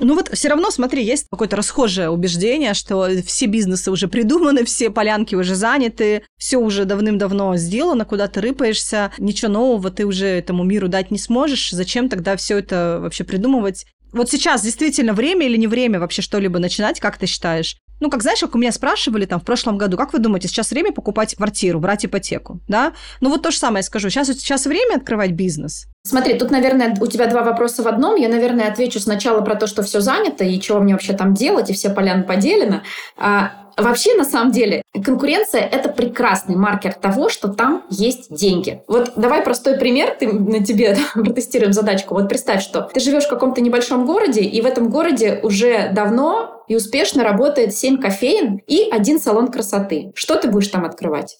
[0.00, 4.90] Ну вот все равно, смотри, есть какое-то расхожее убеждение, что все бизнесы уже придуманы, все
[4.90, 10.64] полянки уже заняты, все уже давным-давно сделано, куда ты рыпаешься, ничего нового ты уже этому
[10.64, 11.70] миру дать не сможешь.
[11.70, 13.86] Зачем тогда все это вообще придумывать?
[14.12, 17.76] Вот сейчас действительно время или не время вообще что-либо начинать, как ты считаешь?
[18.00, 20.70] Ну, как знаешь, как у меня спрашивали там в прошлом году, как вы думаете, сейчас
[20.70, 22.92] время покупать квартиру, брать ипотеку, да?
[23.20, 24.08] Ну, вот то же самое скажу.
[24.08, 25.86] Сейчас, сейчас время открывать бизнес.
[26.04, 28.14] Смотри, тут, наверное, у тебя два вопроса в одном.
[28.14, 31.70] Я, наверное, отвечу сначала про то, что все занято и чего мне вообще там делать,
[31.70, 32.82] и все поляны поделены.
[33.16, 38.82] А, Вообще, на самом деле, конкуренция– это прекрасный маркер того, что там есть деньги.
[38.88, 42.14] Вот давай простой пример, ты, на тебе протестируем задачку.
[42.14, 46.64] Вот представь, что ты живешь в каком-то небольшом городе, и в этом городе уже давно
[46.66, 50.12] и успешно работает 7 кофеин и один салон красоты.
[50.14, 51.38] Что ты будешь там открывать?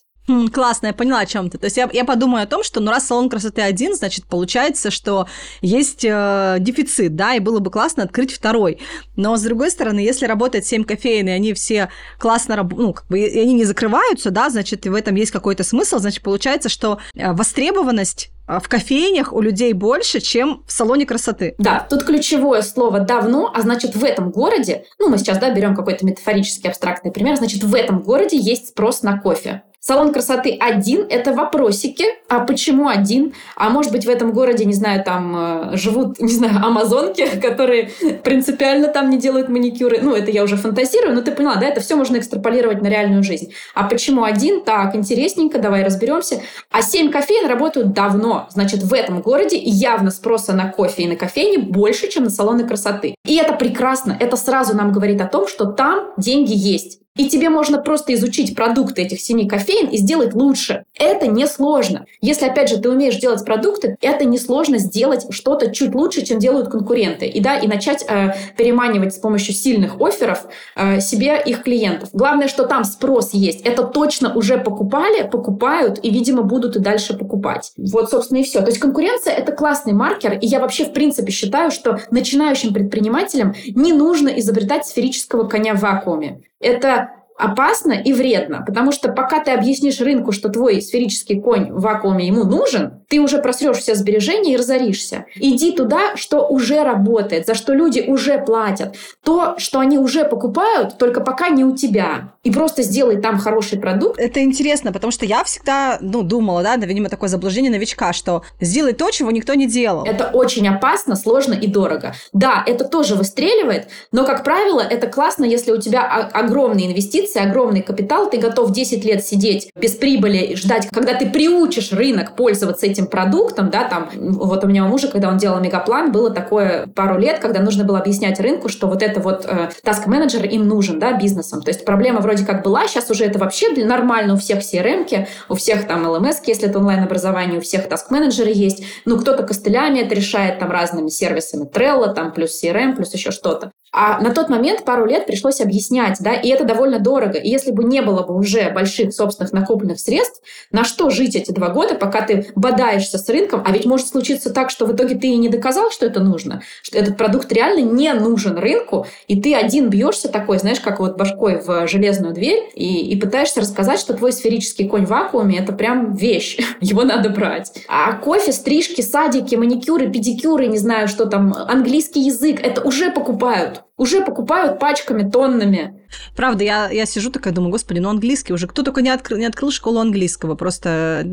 [0.53, 1.57] Классно, я поняла, о чем ты.
[1.57, 4.91] То есть я, я подумаю о том, что ну раз салон красоты один, значит, получается,
[4.91, 5.27] что
[5.63, 8.79] есть э, дефицит, да, и было бы классно открыть второй.
[9.17, 13.07] Но с другой стороны, если работает 7 кофеин, и они все классно работают, ну, как
[13.07, 16.99] бы, и они не закрываются, да, значит, в этом есть какой-то смысл, значит, получается, что
[17.15, 21.55] э, востребованность э, в кофейнях у людей больше, чем в салоне красоты.
[21.57, 25.75] Да, тут ключевое слово «давно», а значит, в этом городе, ну, мы сейчас, да, берем
[25.75, 29.63] какой-то метафорический абстрактный пример, значит, в этом городе есть спрос на кофе.
[29.81, 32.05] Салон красоты один– это вопросики.
[32.29, 33.33] А почему один?
[33.55, 37.91] А может быть, в этом городе, не знаю, там э, живут, не знаю, амазонки, которые
[38.25, 40.01] принципиально там не делают маникюры.
[40.03, 43.23] Ну, это я уже фантазирую, но ты поняла, да, это все можно экстраполировать на реальную
[43.23, 43.53] жизнь.
[43.73, 44.65] А почему один?
[44.65, 46.43] Так, интересненько, давай разберемся.
[46.73, 48.49] А семь кофеин работают давно.
[48.51, 52.67] Значит, в этом городе явно спроса на кофе и на кофейни больше, чем на салоны
[52.67, 53.15] красоты.
[53.25, 54.17] И это прекрасно.
[54.19, 56.99] Это сразу нам говорит о том, что там деньги есть.
[57.19, 60.85] И тебе можно просто изучить продукты этих семи кофеин и сделать лучше.
[60.95, 62.07] Это несложно.
[62.21, 66.69] Если, опять же, ты умеешь делать продукты, это несложно сделать что-то чуть лучше, чем делают
[66.69, 67.27] конкуренты.
[67.27, 70.47] И, да, и начать э, переманивать с помощью сильных офферов
[70.77, 72.11] э, себе их клиентов.
[72.13, 73.63] Главное, что там спрос есть.
[73.63, 77.73] Это точно уже покупали, покупают и, видимо, будут и дальше покупать.
[77.77, 78.61] Вот, собственно, и все.
[78.61, 80.39] То есть конкуренция— это классный маркер.
[80.39, 85.81] И я вообще, в принципе, считаю, что начинающим предпринимателям не нужно изобретать сферического коня в
[85.81, 86.43] вакууме.
[86.61, 91.81] Это опасно и вредно, потому что пока ты объяснишь рынку, что твой сферический конь в
[91.81, 95.27] вакууме ему нужен, ты уже просрешь все сбережения и разоришься.
[95.35, 98.97] Иди туда, что уже работает, за что люди уже платят.
[99.25, 102.33] То, что они уже покупают, только пока не у тебя.
[102.45, 104.19] И просто сделай там хороший продукт.
[104.19, 108.93] Это интересно, потому что я всегда ну, думала, да, видимо, такое заблуждение новичка, что сделай
[108.93, 110.05] то, чего никто не делал.
[110.05, 112.15] Это очень опасно, сложно и дорого.
[112.33, 117.41] Да, это тоже выстреливает, но, как правило, это классно, если у тебя огромные инвестиции, инвестиции,
[117.41, 122.37] огромный капитал, ты готов 10 лет сидеть без прибыли и ждать, когда ты приучишь рынок
[122.37, 126.31] пользоваться этим продуктом, да, там, вот у меня у мужа, когда он делал мегаплан, было
[126.31, 130.67] такое пару лет, когда нужно было объяснять рынку, что вот это вот э, task-менеджер им
[130.67, 131.63] нужен, да, бизнесом.
[131.63, 135.55] То есть проблема вроде как была, сейчас уже это вообще нормально у всех CRM-ки, у
[135.55, 140.59] всех там LMS, если это онлайн-образование, у всех task-менеджеры есть, ну, кто-то костылями это решает
[140.59, 143.73] там разными сервисами, Trello, там, плюс CRM, плюс еще что-то.
[143.93, 147.39] А на тот момент пару лет пришлось объяснять, да, и это довольно дорого.
[147.39, 151.53] И если бы не было бы уже больших собственных накопленных средств, на что жить эти
[151.53, 153.63] два года, пока ты бодаешься с рынком?
[153.65, 156.63] А ведь может случиться так, что в итоге ты и не доказал, что это нужно,
[156.83, 161.17] что этот продукт реально не нужен рынку, и ты один бьешься такой, знаешь, как вот
[161.17, 165.73] башкой в железную дверь, и, и пытаешься рассказать, что твой сферический конь в вакууме— это
[165.73, 167.73] прям вещь, его надо брать.
[167.89, 173.78] А кофе, стрижки, садики, маникюры, педикюры, не знаю, что там, английский язык— это уже покупают
[173.97, 176.01] уже покупают пачками, тоннами.
[176.37, 179.45] Правда, я, я сижу такая, думаю, господи, ну английский уже, кто только не открыл, не
[179.45, 181.27] открыл школу английского, просто,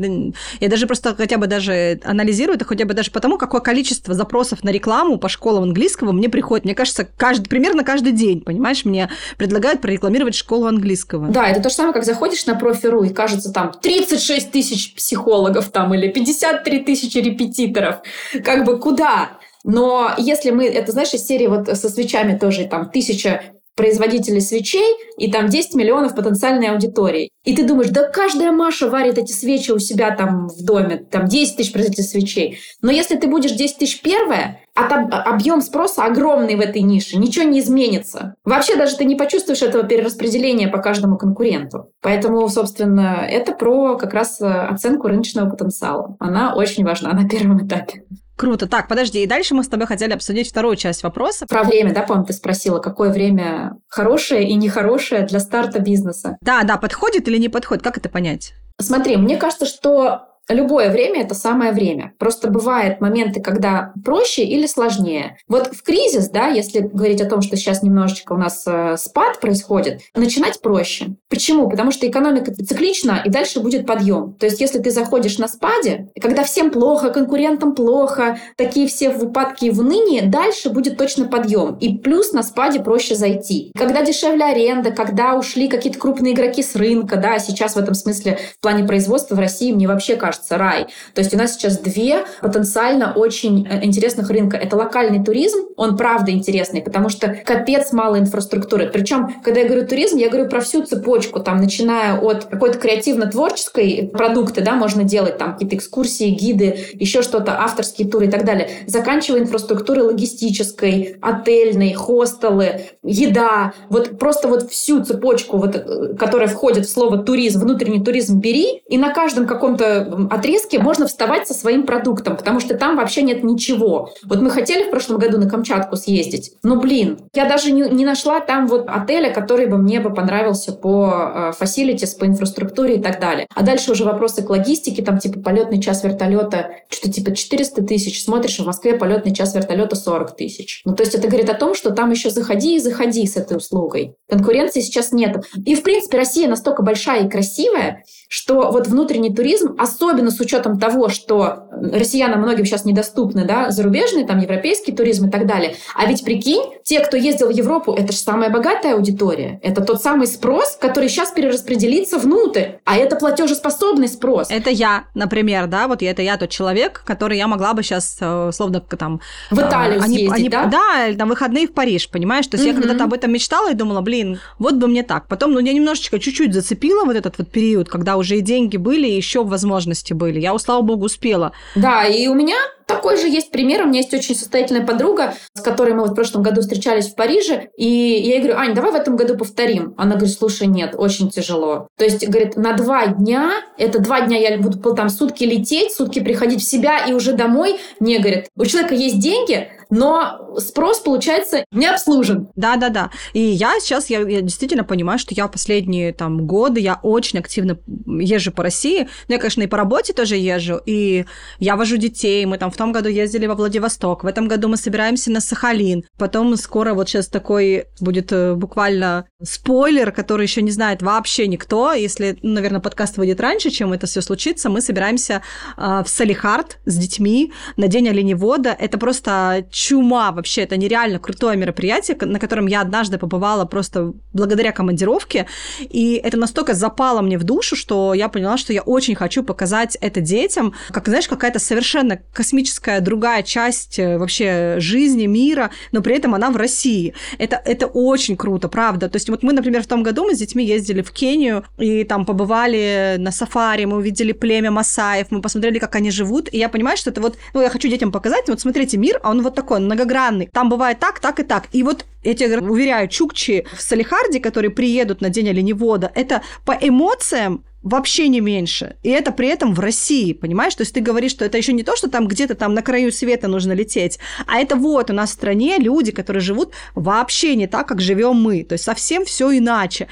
[0.60, 4.64] я даже просто хотя бы даже анализирую это хотя бы даже потому, какое количество запросов
[4.64, 9.08] на рекламу по школам английского мне приходит, мне кажется, каждый, примерно каждый день, понимаешь, мне
[9.38, 11.28] предлагают прорекламировать школу английского.
[11.28, 15.70] Да, это то же самое, как заходишь на профи.ру и кажется там 36 тысяч психологов
[15.70, 18.00] там или 53 тысячи репетиторов,
[18.44, 19.30] как бы куда?
[19.66, 23.42] Но если мы, это знаешь, из серии вот со свечами тоже, там, тысяча
[23.76, 27.30] производителей свечей и там 10 миллионов потенциальной аудитории.
[27.44, 31.26] И ты думаешь, да каждая Маша варит эти свечи у себя там в доме, там
[31.26, 32.58] 10 тысяч производителей свечей.
[32.80, 37.18] Но если ты будешь 10 тысяч первая, а там объем спроса огромный в этой нише,
[37.18, 38.34] ничего не изменится.
[38.44, 41.90] Вообще даже ты не почувствуешь этого перераспределения по каждому конкуренту.
[42.00, 46.16] Поэтому, собственно, это про как раз э, оценку рыночного потенциала.
[46.18, 48.04] Она очень важна на первом этапе.
[48.36, 48.68] Круто.
[48.68, 51.46] Так, подожди, и дальше мы с тобой хотели обсудить вторую часть вопроса.
[51.48, 56.36] Про время, да, по-моему, ты спросила, какое время хорошее и нехорошее для старта бизнеса.
[56.42, 58.52] Да, да, подходит или не подходит, как это понять?
[58.78, 62.14] Смотри, мне кажется, что Любое время– это самое время.
[62.18, 65.38] Просто бывают моменты, когда проще или сложнее.
[65.48, 69.40] Вот в кризис, да, если говорить о том, что сейчас немножечко у нас э, спад
[69.40, 71.16] происходит, начинать проще.
[71.28, 71.68] Почему?
[71.68, 74.34] Потому что экономика циклична, и дальше будет подъем.
[74.34, 79.24] То есть если ты заходишь на спаде, когда всем плохо, конкурентам плохо, такие все в
[79.24, 81.76] упадке и в унынии, дальше будет точно подъем.
[81.78, 83.72] И плюс на спаде проще зайти.
[83.76, 88.38] Когда дешевле аренда, когда ушли какие-то крупные игроки с рынка, да, сейчас в этом смысле
[88.58, 90.86] в плане производства в России мне вообще кажется, кажется, рай.
[91.14, 94.56] То есть у нас сейчас две потенциально очень э, интересных рынка.
[94.56, 98.88] Это локальный туризм, он правда интересный, потому что капец мало инфраструктуры.
[98.92, 104.10] Причем, когда я говорю туризм, я говорю про всю цепочку, там, начиная от какой-то креативно-творческой
[104.12, 108.70] продукты, да, можно делать там какие-то экскурсии, гиды, еще что-то, авторские туры и так далее,
[108.86, 116.86] заканчивая инфраструктурой логистической, отельной, хостелы, еда, вот просто вот всю цепочку, вот, э, которая входит
[116.86, 121.84] в слово туризм, внутренний туризм бери, и на каждом каком-то отрезке можно вставать со своим
[121.84, 124.12] продуктом, потому что там вообще нет ничего.
[124.24, 128.04] Вот мы хотели в прошлом году на Камчатку съездить, но, блин, я даже не, не
[128.04, 133.20] нашла там вот отеля, который бы мне бы понравился по фасилитис, по инфраструктуре и так
[133.20, 133.46] далее.
[133.54, 138.22] А дальше уже вопросы к логистике, там типа полетный час вертолета, что-то типа 400 тысяч,
[138.22, 140.82] смотришь, в Москве полетный час вертолета 40 тысяч.
[140.84, 143.56] Ну, то есть это говорит о том, что там еще заходи и заходи с этой
[143.56, 144.14] услугой.
[144.28, 145.44] Конкуренции сейчас нет.
[145.64, 150.78] И, в принципе, Россия настолько большая и красивая, что вот внутренний туризм, особенно с учетом
[150.78, 155.76] того, что россиянам многим сейчас недоступны, да, зарубежный, там, европейский туризм и так далее.
[155.94, 159.60] А ведь прикинь, те, кто ездил в Европу, это же самая богатая аудитория.
[159.62, 162.76] Это тот самый спрос, который сейчас перераспределится внутрь.
[162.84, 164.50] А это платежеспособный спрос.
[164.50, 168.48] Это я, например, да, вот это я тот человек, который я могла бы сейчас, э,
[168.48, 169.20] условно, там...
[169.50, 170.66] В Италию они, съездить, они, да?
[170.66, 172.46] Да, там выходные в Париж, понимаешь?
[172.46, 172.76] То есть угу.
[172.76, 175.28] я когда-то об этом мечтала и думала, блин, вот бы мне так.
[175.28, 179.06] Потом, ну, я немножечко чуть-чуть зацепила вот этот вот период, когда уже и деньги были,
[179.06, 180.40] и еще возможности были.
[180.40, 181.52] Я, слава богу, успела.
[181.74, 182.56] Да, и у меня
[182.86, 183.82] такой же есть пример.
[183.82, 187.14] У меня есть очень состоятельная подруга, с которой мы вот в прошлом году встречались в
[187.14, 187.68] Париже.
[187.76, 189.94] И я ей говорю, Ань, давай в этом году повторим.
[189.96, 191.88] Она говорит, слушай, нет, очень тяжело.
[191.96, 196.20] То есть, говорит, на два дня, это два дня я буду там сутки лететь, сутки
[196.20, 197.78] приходить в себя и уже домой.
[198.00, 202.48] Не, говорит, у человека есть деньги, но спрос, получается, не обслужен.
[202.56, 203.10] Да-да-да.
[203.32, 207.78] И я сейчас, я, я действительно понимаю, что я последние там годы, я очень активно
[208.06, 209.08] езжу по России.
[209.28, 211.26] Ну, я, конечно, и по работе тоже езжу, и
[211.58, 214.76] я вожу детей, мы там в том году ездили во Владивосток, в этом году мы
[214.76, 216.04] собираемся на Сахалин.
[216.18, 221.92] Потом скоро вот сейчас такой будет э, буквально спойлер, который еще не знает вообще никто.
[221.92, 225.42] Если, ну, наверное, подкаст выйдет раньше, чем это все случится, мы собираемся
[225.76, 228.70] э, в Салихард с детьми на День оленевода.
[228.70, 234.72] Это просто чума вообще, это нереально крутое мероприятие, на котором я однажды побывала просто благодаря
[234.72, 235.46] командировке,
[235.80, 239.98] и это настолько запало мне в душу, что я поняла, что я очень хочу показать
[240.00, 246.16] это детям, как, знаешь, какая-то совершенно космическая другая часть э, вообще жизни, мира, но при
[246.16, 247.12] этом она в России.
[247.36, 249.10] Это, это очень круто, правда.
[249.10, 252.04] То есть вот мы, например, в том году мы с детьми ездили в Кению, и
[252.04, 256.70] там побывали на сафари, мы увидели племя масаев, мы посмотрели, как они живут, и я
[256.70, 259.54] понимаю, что это вот, ну, я хочу детям показать, вот смотрите, мир, а он вот
[259.54, 260.48] такой такой многогранный.
[260.52, 261.64] Там бывает так, так и так.
[261.72, 266.72] И вот я тебе уверяю, чукчи в Салихарде, которые приедут на день оленевода, это по
[266.72, 268.96] эмоциям вообще не меньше.
[269.02, 270.74] И это при этом в России, понимаешь?
[270.76, 273.10] То есть ты говоришь, что это еще не то, что там где-то там на краю
[273.10, 277.66] света нужно лететь, а это вот у нас в стране люди, которые живут вообще не
[277.66, 278.62] так, как живем мы.
[278.62, 280.06] То есть совсем все иначе.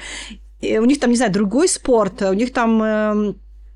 [0.59, 3.33] И у них там, не знаю, другой спорт, у них там э,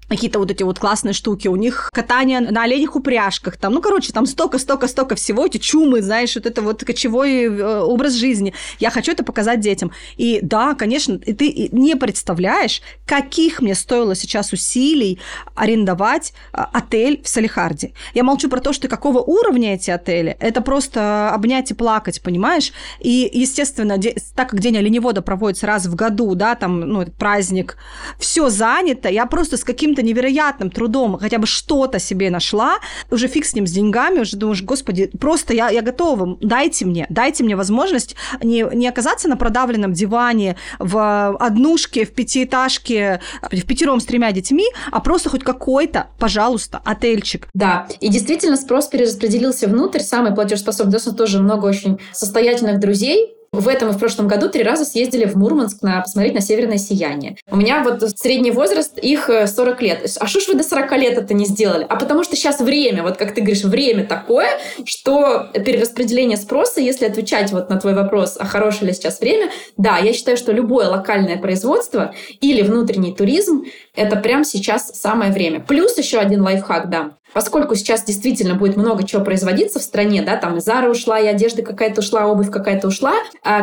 [0.10, 4.12] какие-то вот эти вот классные штуки, у них катание на оленях упряжках, там, ну, короче,
[4.12, 8.54] там столько-столько-столько всего, эти чумы, знаешь, вот это вот кочевой э, образ жизни.
[8.80, 9.92] Я хочу это показать детям.
[10.18, 15.20] И да, конечно, и ты не представляешь, каких мне стоило сейчас усилий
[15.56, 17.94] арендовать э, отель в Салихарде.
[18.14, 22.74] Я молчу про то, что какого уровня эти отели, это просто обнять и плакать, понимаешь?
[23.00, 24.00] И, естественно,
[24.36, 27.78] так как День оленевода проводится раз в году, да, там, ну, праздник,
[28.18, 32.80] все занято, я просто с каким-то каким-то невероятным трудом хотя бы что-то себе нашла,
[33.12, 37.06] уже фиг с ним, с деньгами, уже думаешь, господи, просто я, я готова, дайте мне,
[37.10, 43.20] дайте мне возможность не, не оказаться на продавленном диване в однушке, в пятиэтажке,
[43.52, 47.48] в пятером с тремя детьми, а просто хоть какой-то, пожалуйста, отельчик.
[47.54, 53.68] Да, и действительно спрос перераспределился внутрь, самый платежеспособный, у тоже много очень состоятельных друзей, в
[53.68, 57.38] этом и в прошлом году три раза съездили в Мурманск на посмотреть на северное сияние.
[57.50, 60.18] У меня вот средний возраст их 40 э, лет.
[60.20, 61.86] А что ж вы до 40 лет это не сделали?
[61.88, 64.50] А потому что сейчас время, вот как ты говоришь, время такое,
[64.86, 69.98] что перераспределение спроса, если отвечать вот на твой вопрос, а хорошее ли сейчас время, да,
[69.98, 73.64] я считаю, что любое локальное производство или внутренний туризм
[73.96, 75.60] это прямо сейчас самое время.
[75.60, 77.16] Плюс еще один лайфхак дам.
[77.34, 81.28] Поскольку сейчас действительно будет много чего производиться в стране, да, там и Зара ушла, и
[81.28, 83.14] одежда какая-то ушла, обувь какая-то ушла,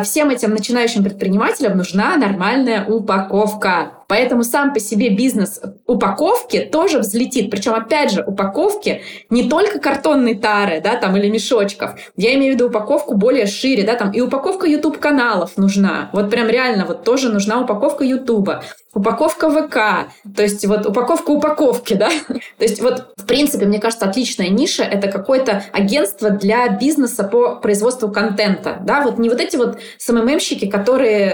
[0.03, 3.96] всем этим начинающим предпринимателям нужна нормальная упаковка.
[4.07, 7.51] Поэтому сам по себе бизнес упаковки тоже взлетит.
[7.51, 11.91] Причем, опять же, упаковки не только картонной тары, да, там, или мешочков.
[12.15, 16.09] Я имею в виду упаковку более шире, да, там, и упаковка YouTube-каналов нужна.
[16.13, 18.49] Вот прям реально вот тоже нужна упаковка YouTube
[18.97, 22.09] упаковка ВК, то есть вот упаковка упаковки, да.
[22.57, 27.55] То есть вот, в принципе, мне кажется, отличная ниша— это какое-то агентство для бизнеса по
[27.57, 31.29] производству контента, да, вот не вот эти вот СММщики, которые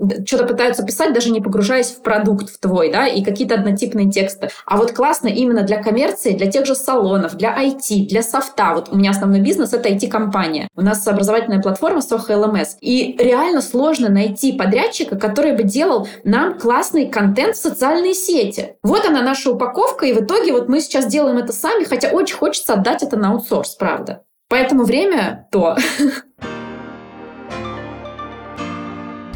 [0.00, 4.10] э, что-то пытаются писать, даже не погружаясь в продукт в твой, да, и какие-то однотипные
[4.10, 4.50] тексты.
[4.66, 8.74] А вот классно именно для коммерции, для тех же салонов, для IT, для софта.
[8.74, 10.68] Вот у меня основной бизнес— это IT-компания.
[10.76, 12.76] У нас образовательная платформа Soho LMS.
[12.80, 18.76] И реально сложно найти подрядчика, который бы делал нам класс классный контент в социальные сети.
[18.82, 22.36] Вот она наша упаковка, и в итоге вот мы сейчас делаем это сами, хотя очень
[22.36, 24.24] хочется отдать это на аутсорс, правда.
[24.48, 25.76] Поэтому время то.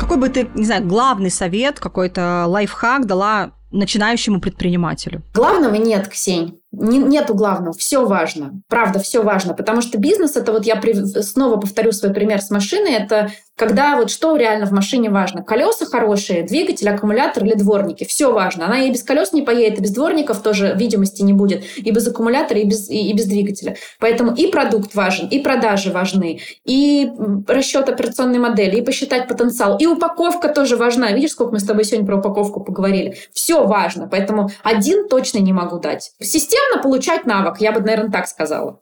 [0.07, 5.25] Какой бы ты, не знаю, главный совет, какой-то лайфхак дала начинающему предпринимателю?
[5.35, 6.61] Главного нет, Ксень.
[6.79, 8.61] Не, нету главного, все важно.
[8.69, 9.55] Правда, все важно.
[9.55, 13.97] Потому что бизнес это вот я при, снова повторю свой пример с машиной, это когда
[13.97, 15.43] вот что реально в машине важно.
[15.43, 18.05] Колеса хорошие, двигатель, аккумулятор или дворники.
[18.05, 18.67] Все важно.
[18.67, 22.07] Она и без колес не поедет, и без дворников тоже видимости не будет, и без
[22.07, 23.77] аккумулятора, и без, и, и без двигателя.
[23.99, 27.11] Поэтому и продукт важен, и продажи важны, и
[27.49, 31.13] расчет операционной модели, и посчитать потенциал, и упаковка тоже важна.
[31.13, 33.17] Видишь, сколько мы с тобой сегодня про упаковку поговорили?
[33.33, 34.07] Все важно.
[34.07, 36.13] Поэтому один точно не могу дать.
[36.21, 38.81] Система постепенно получать навык, я бы, наверное, так сказала.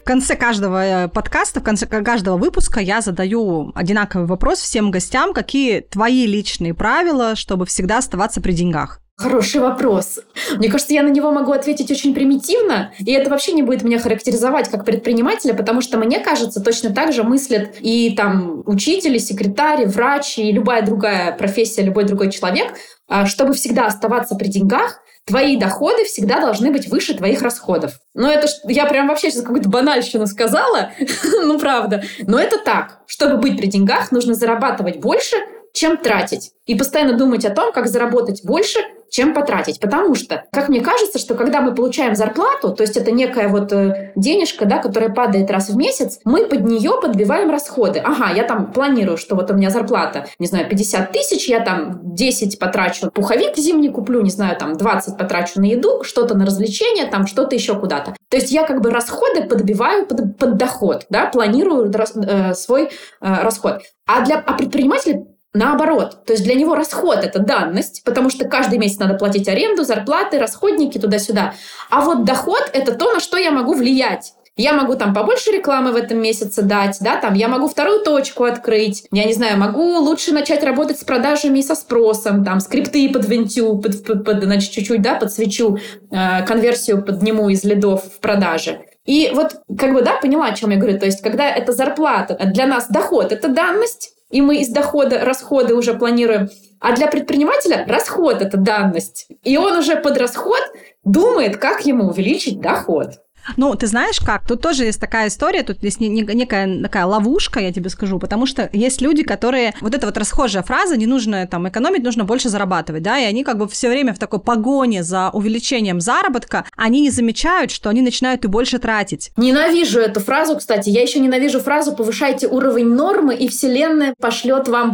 [0.00, 5.32] В конце каждого э, подкаста, в конце каждого выпуска я задаю одинаковый вопрос всем гостям.
[5.32, 9.00] Какие твои личные правила, чтобы всегда оставаться при деньгах?
[9.20, 10.18] Хороший вопрос.
[10.56, 13.98] Мне кажется, я на него могу ответить очень примитивно, и это вообще не будет меня
[13.98, 19.84] характеризовать как предпринимателя, потому что мне кажется, точно так же мыслят и там учители, секретари,
[19.84, 22.72] врачи, и любая другая профессия, любой другой человек,
[23.08, 28.00] а, чтобы всегда оставаться при деньгах, твои доходы всегда должны быть выше твоих расходов.
[28.14, 30.92] Ну, это я прям вообще сейчас какую-то банальщину сказала,
[31.44, 32.02] ну, правда.
[32.22, 33.00] Но это так.
[33.06, 35.36] Чтобы быть при деньгах, нужно зарабатывать больше,
[35.72, 36.52] чем тратить.
[36.66, 39.80] И постоянно думать о том, как заработать больше, чем потратить.
[39.80, 43.72] Потому что, как мне кажется, что когда мы получаем зарплату, то есть это некая вот
[43.72, 47.98] э, денежка, да, которая падает раз в месяц, мы под нее подбиваем расходы.
[47.98, 52.14] Ага, я там планирую, что вот у меня зарплата, не знаю, 50 тысяч, я там
[52.14, 57.06] 10 потрачу пуховик зимний куплю, не знаю, там 20 потрачу на еду, что-то на развлечения,
[57.06, 58.14] там что-то еще куда-то.
[58.28, 62.88] То есть я как бы расходы подбиваю под, под доход, да, планирую э, свой э,
[63.20, 63.80] расход.
[64.06, 68.78] А для а предпринимателя Наоборот, то есть для него расход– это данность, потому что каждый
[68.78, 71.54] месяц надо платить аренду, зарплаты, расходники туда-сюда.
[71.90, 74.34] А вот доход– это то, на что я могу влиять.
[74.56, 78.44] Я могу там побольше рекламы в этом месяце дать, да, там я могу вторую точку
[78.44, 83.08] открыть, я не знаю, могу лучше начать работать с продажами и со спросом, там скрипты
[83.08, 85.78] подвинтю, под, под, под, значит, чуть-чуть, да, подсвечу,
[86.10, 88.82] э, конверсию подниму из лидов в продаже.
[89.06, 90.98] И вот, как бы, да, поняла, о чем я говорю.
[90.98, 95.74] То есть, когда это зарплата, для нас доход— это данность, и мы из дохода расходы
[95.74, 96.48] уже планируем.
[96.78, 99.28] А для предпринимателя расход— это данность.
[99.42, 100.62] И он уже под расход
[101.04, 103.16] думает, как ему увеличить доход.
[103.56, 104.46] Ну, ты знаешь как?
[104.46, 108.68] Тут тоже есть такая история, тут есть некая такая ловушка, я тебе скажу, потому что
[108.72, 109.74] есть люди, которые...
[109.80, 113.44] Вот эта вот расхожая фраза, не нужно там экономить, нужно больше зарабатывать, да, и они
[113.44, 118.02] как бы все время в такой погоне за увеличением заработка, они не замечают, что они
[118.02, 119.30] начинают и больше тратить.
[119.36, 120.90] Ненавижу эту фразу, кстати.
[120.90, 124.92] Я еще ненавижу фразу «повышайте уровень нормы, и вселенная пошлет вам...»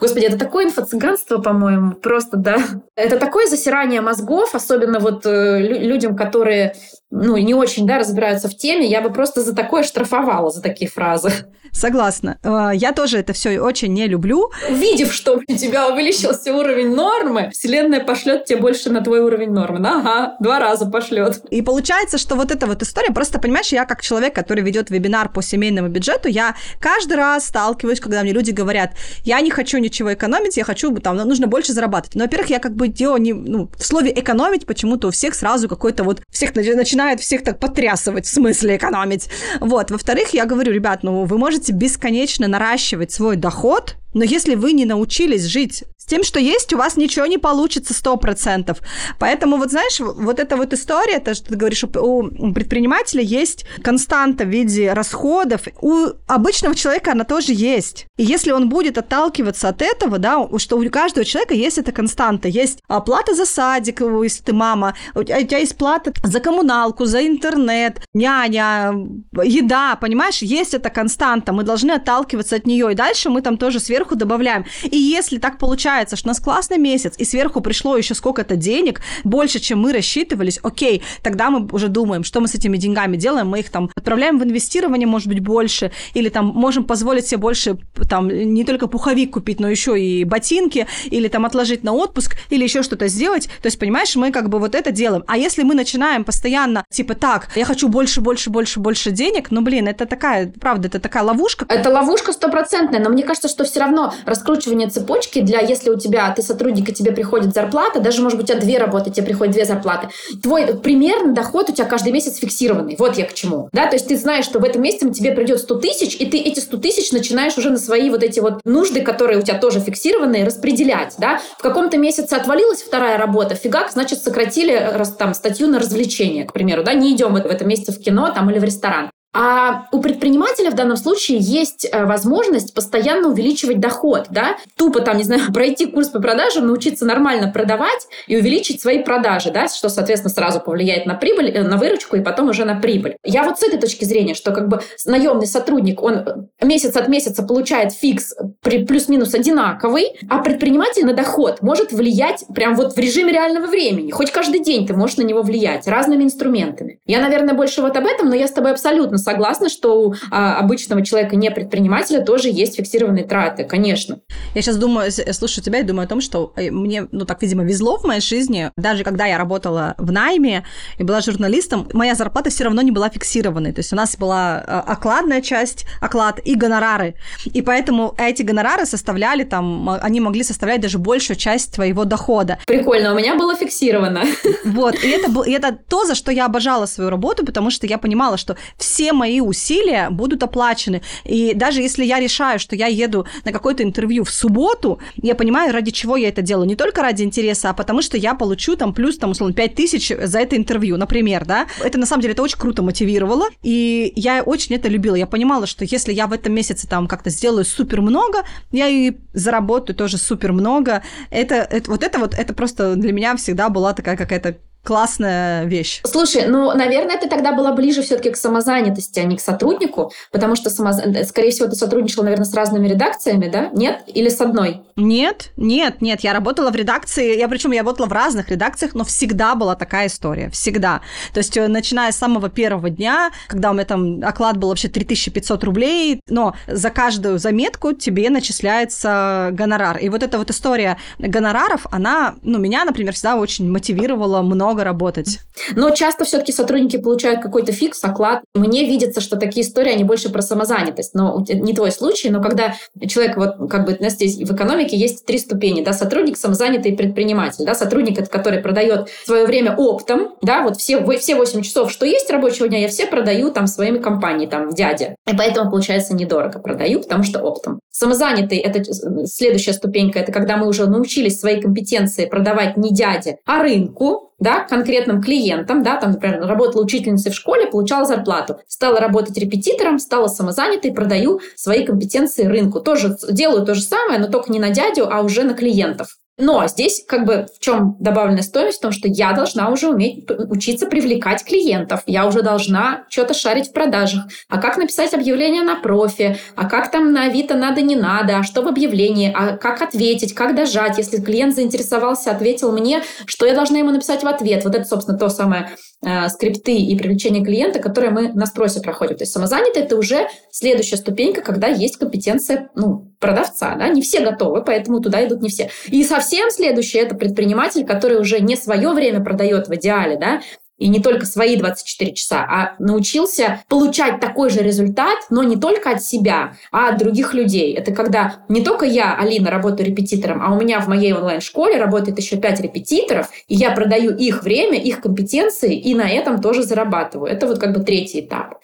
[0.00, 2.58] Господи, это такое инфо-цыганство, по-моему, просто, да.
[2.96, 6.74] Это такое засирание мозгов, особенно вот э, людям, которые
[7.10, 10.90] ну, не очень, да, разбираются в теме, я бы просто за такое штрафовала, за такие
[10.90, 11.32] фразы.
[11.72, 12.38] Согласна.
[12.42, 14.50] А, я тоже это все очень не люблю.
[14.68, 19.86] Увидев, что у тебя увеличился уровень нормы, Вселенная пошлет тебе больше на твой уровень нормы.
[19.86, 21.42] Ага, два раза пошлет.
[21.50, 25.28] И получается, что вот эта вот история, просто понимаешь, я как человек, который ведет вебинар
[25.28, 28.92] по семейному бюджету, я каждый раз сталкиваюсь, когда мне люди говорят,
[29.24, 32.14] я не хочу ничего экономить, я хочу, там, нужно больше зарабатывать.
[32.14, 35.68] Но, во-первых, я как бы делаю не, ну, в слове экономить почему-то у всех сразу
[35.68, 39.28] какой-то вот, всех начинает всех так потрясывать, в смысле экономить.
[39.60, 39.90] Вот.
[39.90, 44.86] Во-вторых, я говорю, ребят, ну, вы можете бесконечно наращивать свой доход, но если вы не
[44.86, 48.76] научились жить тем, что есть, у вас ничего не получится 100%.
[49.18, 54.44] Поэтому, вот знаешь, вот эта вот история, то, что ты говоришь, у предпринимателя есть константа
[54.44, 55.62] в виде расходов.
[55.80, 58.06] У обычного человека она тоже есть.
[58.16, 62.48] И если он будет отталкиваться от этого, да, что у каждого человека есть эта константа.
[62.48, 68.00] Есть оплата за садик, если ты мама, у тебя есть плата за коммуналку, за интернет,
[68.14, 68.94] няня,
[69.42, 70.38] еда, понимаешь?
[70.38, 71.52] Есть эта константа.
[71.52, 72.92] Мы должны отталкиваться от нее.
[72.92, 74.64] И дальше мы там тоже сверху добавляем.
[74.84, 79.00] И если так получается, что у нас классный месяц, и сверху пришло еще сколько-то денег,
[79.24, 83.48] больше, чем мы рассчитывались, окей, тогда мы уже думаем, что мы с этими деньгами делаем,
[83.48, 87.78] мы их там отправляем в инвестирование, может быть, больше, или там можем позволить себе больше,
[88.08, 92.64] там, не только пуховик купить, но еще и ботинки, или там отложить на отпуск, или
[92.64, 93.48] еще что-то сделать.
[93.62, 95.24] То есть, понимаешь, мы как бы вот это делаем.
[95.26, 99.60] А если мы начинаем постоянно, типа, так, я хочу больше, больше, больше, больше денег, ну,
[99.60, 101.66] блин, это такая, правда, это такая ловушка.
[101.68, 106.30] Это ловушка стопроцентная, но мне кажется, что все равно раскручивание цепочки для, если у тебя,
[106.34, 109.54] ты сотрудник, и тебе приходит зарплата, даже, может быть, у тебя две работы, тебе приходят
[109.54, 110.08] две зарплаты,
[110.42, 112.96] твой примерно доход у тебя каждый месяц фиксированный.
[112.98, 113.68] Вот я к чему.
[113.72, 116.38] Да, то есть ты знаешь, что в этом месяце тебе придет 100 тысяч, и ты
[116.38, 119.80] эти 100 тысяч начинаешь уже на свои вот эти вот нужды, которые у тебя тоже
[119.80, 121.40] фиксированные, распределять, да.
[121.58, 126.82] В каком-то месяце отвалилась вторая работа, фигак, значит, сократили там статью на развлечение, к примеру,
[126.82, 129.10] да, не идем в этом месяце в кино там или в ресторан.
[129.38, 135.18] А у предпринимателя в данном случае есть э, возможность постоянно увеличивать доход, да, тупо там,
[135.18, 139.90] не знаю, пройти курс по продажам, научиться нормально продавать и увеличить свои продажи, да, что,
[139.90, 143.18] соответственно, сразу повлияет на прибыль, э, на выручку и потом уже на прибыль.
[143.24, 147.42] Я вот с этой точки зрения, что как бы наемный сотрудник, он месяц от месяца
[147.42, 153.32] получает фикс при плюс-минус одинаковый, а предприниматель на доход может влиять прям вот в режиме
[153.32, 154.12] реального времени.
[154.12, 157.00] Хоть каждый день ты можешь на него влиять разными инструментами.
[157.04, 160.58] Я, наверное, больше вот об этом, но я с тобой абсолютно согласна, что у а,
[160.58, 164.20] обычного человека, не предпринимателя, тоже есть фиксированные траты, конечно.
[164.54, 167.64] Я сейчас думаю, слушаю тебя и думаю о том, что э, мне, ну так, видимо,
[167.64, 168.70] везло в моей жизни.
[168.76, 170.64] Даже когда я работала в найме
[170.98, 173.72] и была журналистом, моя зарплата все равно не была фиксированной.
[173.72, 177.14] То есть у нас была э, окладная часть, оклад и гонорары.
[177.46, 182.58] И поэтому эти гонорары составляли там, они могли составлять даже большую часть твоего дохода.
[182.66, 184.24] Прикольно, у меня было фиксировано.
[184.64, 187.98] Вот, и это, и это то, за что я обожала свою работу, потому что я
[187.98, 191.02] понимала, что все мои усилия будут оплачены.
[191.24, 195.72] И даже если я решаю, что я еду на какое-то интервью в субботу, я понимаю,
[195.72, 196.68] ради чего я это делаю.
[196.68, 200.12] Не только ради интереса, а потому что я получу там плюс, там, условно, 5 тысяч
[200.16, 201.66] за это интервью, например, да.
[201.82, 205.16] Это, на самом деле, это очень круто мотивировало, и я очень это любила.
[205.16, 209.12] Я понимала, что если я в этом месяце там как-то сделаю супер много, я и
[209.32, 211.02] заработаю тоже супер много.
[211.30, 216.00] Это, это вот это вот, это просто для меня всегда была такая какая-то классная вещь.
[216.04, 220.54] Слушай, ну, наверное, ты тогда была ближе все-таки к самозанятости, а не к сотруднику, потому
[220.54, 220.96] что, самоз...
[221.26, 223.70] скорее всего, ты сотрудничала, наверное, с разными редакциями, да?
[223.72, 224.02] Нет?
[224.06, 224.82] Или с одной?
[224.94, 226.20] Нет, нет, нет.
[226.20, 230.06] Я работала в редакции, я причем я работала в разных редакциях, но всегда была такая
[230.06, 231.00] история, всегда.
[231.34, 234.88] То есть, э, начиная с самого первого дня, когда у меня там оклад был вообще
[234.88, 239.98] 3500 рублей, но за каждую заметку тебе начисляется гонорар.
[239.98, 244.84] И вот эта вот история гонораров, она, ну, меня, например, всегда очень мотивировала много много
[244.84, 245.40] работать.
[245.74, 248.42] Но часто все-таки сотрудники получают какой-то фикс, оклад.
[248.54, 251.14] Мне видится, что такие истории, они больше про самозанятость.
[251.14, 252.74] Но не твой случай, но когда
[253.08, 257.64] человек, вот как бы у здесь в экономике есть три ступени, да, сотрудник, самозанятый предприниматель,
[257.64, 262.30] да, сотрудник, который продает свое время оптом, да, вот все, все 8 часов, что есть
[262.30, 265.16] рабочего дня, я все продаю там своими компании, там, дядя.
[265.26, 267.80] И поэтому, получается, недорого продаю, потому что оптом.
[267.90, 268.84] Самозанятый– это
[269.26, 274.60] следующая ступенька, это когда мы уже научились свои компетенции продавать не дяде, а рынку, да,
[274.60, 280.28] конкретным клиентам, да, там, например, работала учительницей в школе, получала зарплату, стала работать репетитором, стала
[280.28, 282.80] самозанятой, продаю свои компетенции рынку.
[282.80, 286.16] Тоже делаю то же самое, но только не на дядю, а уже на клиентов.
[286.38, 288.78] Но здесь как бы в чем добавленная стоимость?
[288.78, 292.02] В том, что я должна уже уметь учиться привлекать клиентов.
[292.06, 294.24] Я уже должна что-то шарить в продажах.
[294.48, 296.36] А как написать объявление на профи?
[296.54, 298.38] А как там на Авито надо, не надо?
[298.38, 299.32] А что в объявлении?
[299.34, 300.34] А как ответить?
[300.34, 300.98] Как дожать?
[300.98, 304.64] Если клиент заинтересовался, ответил мне, что я должна ему написать в ответ?
[304.64, 305.70] Вот это, собственно, то самое
[306.04, 309.16] э, скрипты и привлечение клиента, которые мы на спросе проходим.
[309.16, 313.74] То есть самозанятый– это уже следующая ступенька, когда есть компетенция ну, продавца.
[313.76, 313.88] Да?
[313.88, 315.70] Не все готовы, поэтому туда идут не все.
[315.86, 320.40] И совсем следующее– это предприниматель, который уже не свое время продает в идеале, да,
[320.78, 325.90] и не только свои 24 часа, а научился получать такой же результат, но не только
[325.90, 327.74] от себя, а от других людей.
[327.74, 332.18] Это когда не только я, Алина, работаю репетитором, а у меня в моей онлайн-школе работает
[332.18, 337.30] еще 5 репетиторов, и я продаю их время, их компетенции, и на этом тоже зарабатываю.
[337.30, 338.60] Это вот как бы третий этап.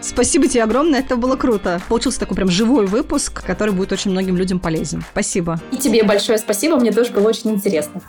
[0.00, 1.80] Спасибо тебе огромное, это было круто.
[1.88, 5.02] Получился такой прям живой выпуск, который будет очень многим людям полезен.
[5.12, 5.60] Спасибо.
[5.72, 8.00] И тебе большое спасибо, мне тоже было очень интересно.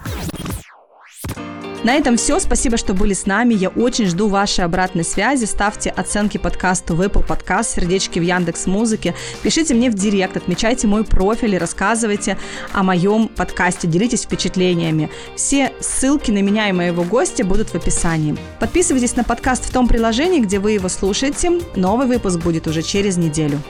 [1.83, 2.39] На этом все.
[2.39, 3.53] Спасибо, что были с нами.
[3.53, 5.45] Я очень жду вашей обратной связи.
[5.45, 9.13] Ставьте оценки подкасту в Apple Podcast, сердечки в Яндекс Музыке.
[9.43, 12.37] Пишите мне в директ, отмечайте мой профиль и рассказывайте
[12.73, 13.87] о моем подкасте.
[13.87, 15.09] Делитесь впечатлениями.
[15.35, 18.35] Все ссылки на меня и моего гостя будут в описании.
[18.59, 21.61] Подписывайтесь на подкаст в том приложении, где вы его слушаете.
[21.75, 23.61] Новый выпуск будет уже через неделю.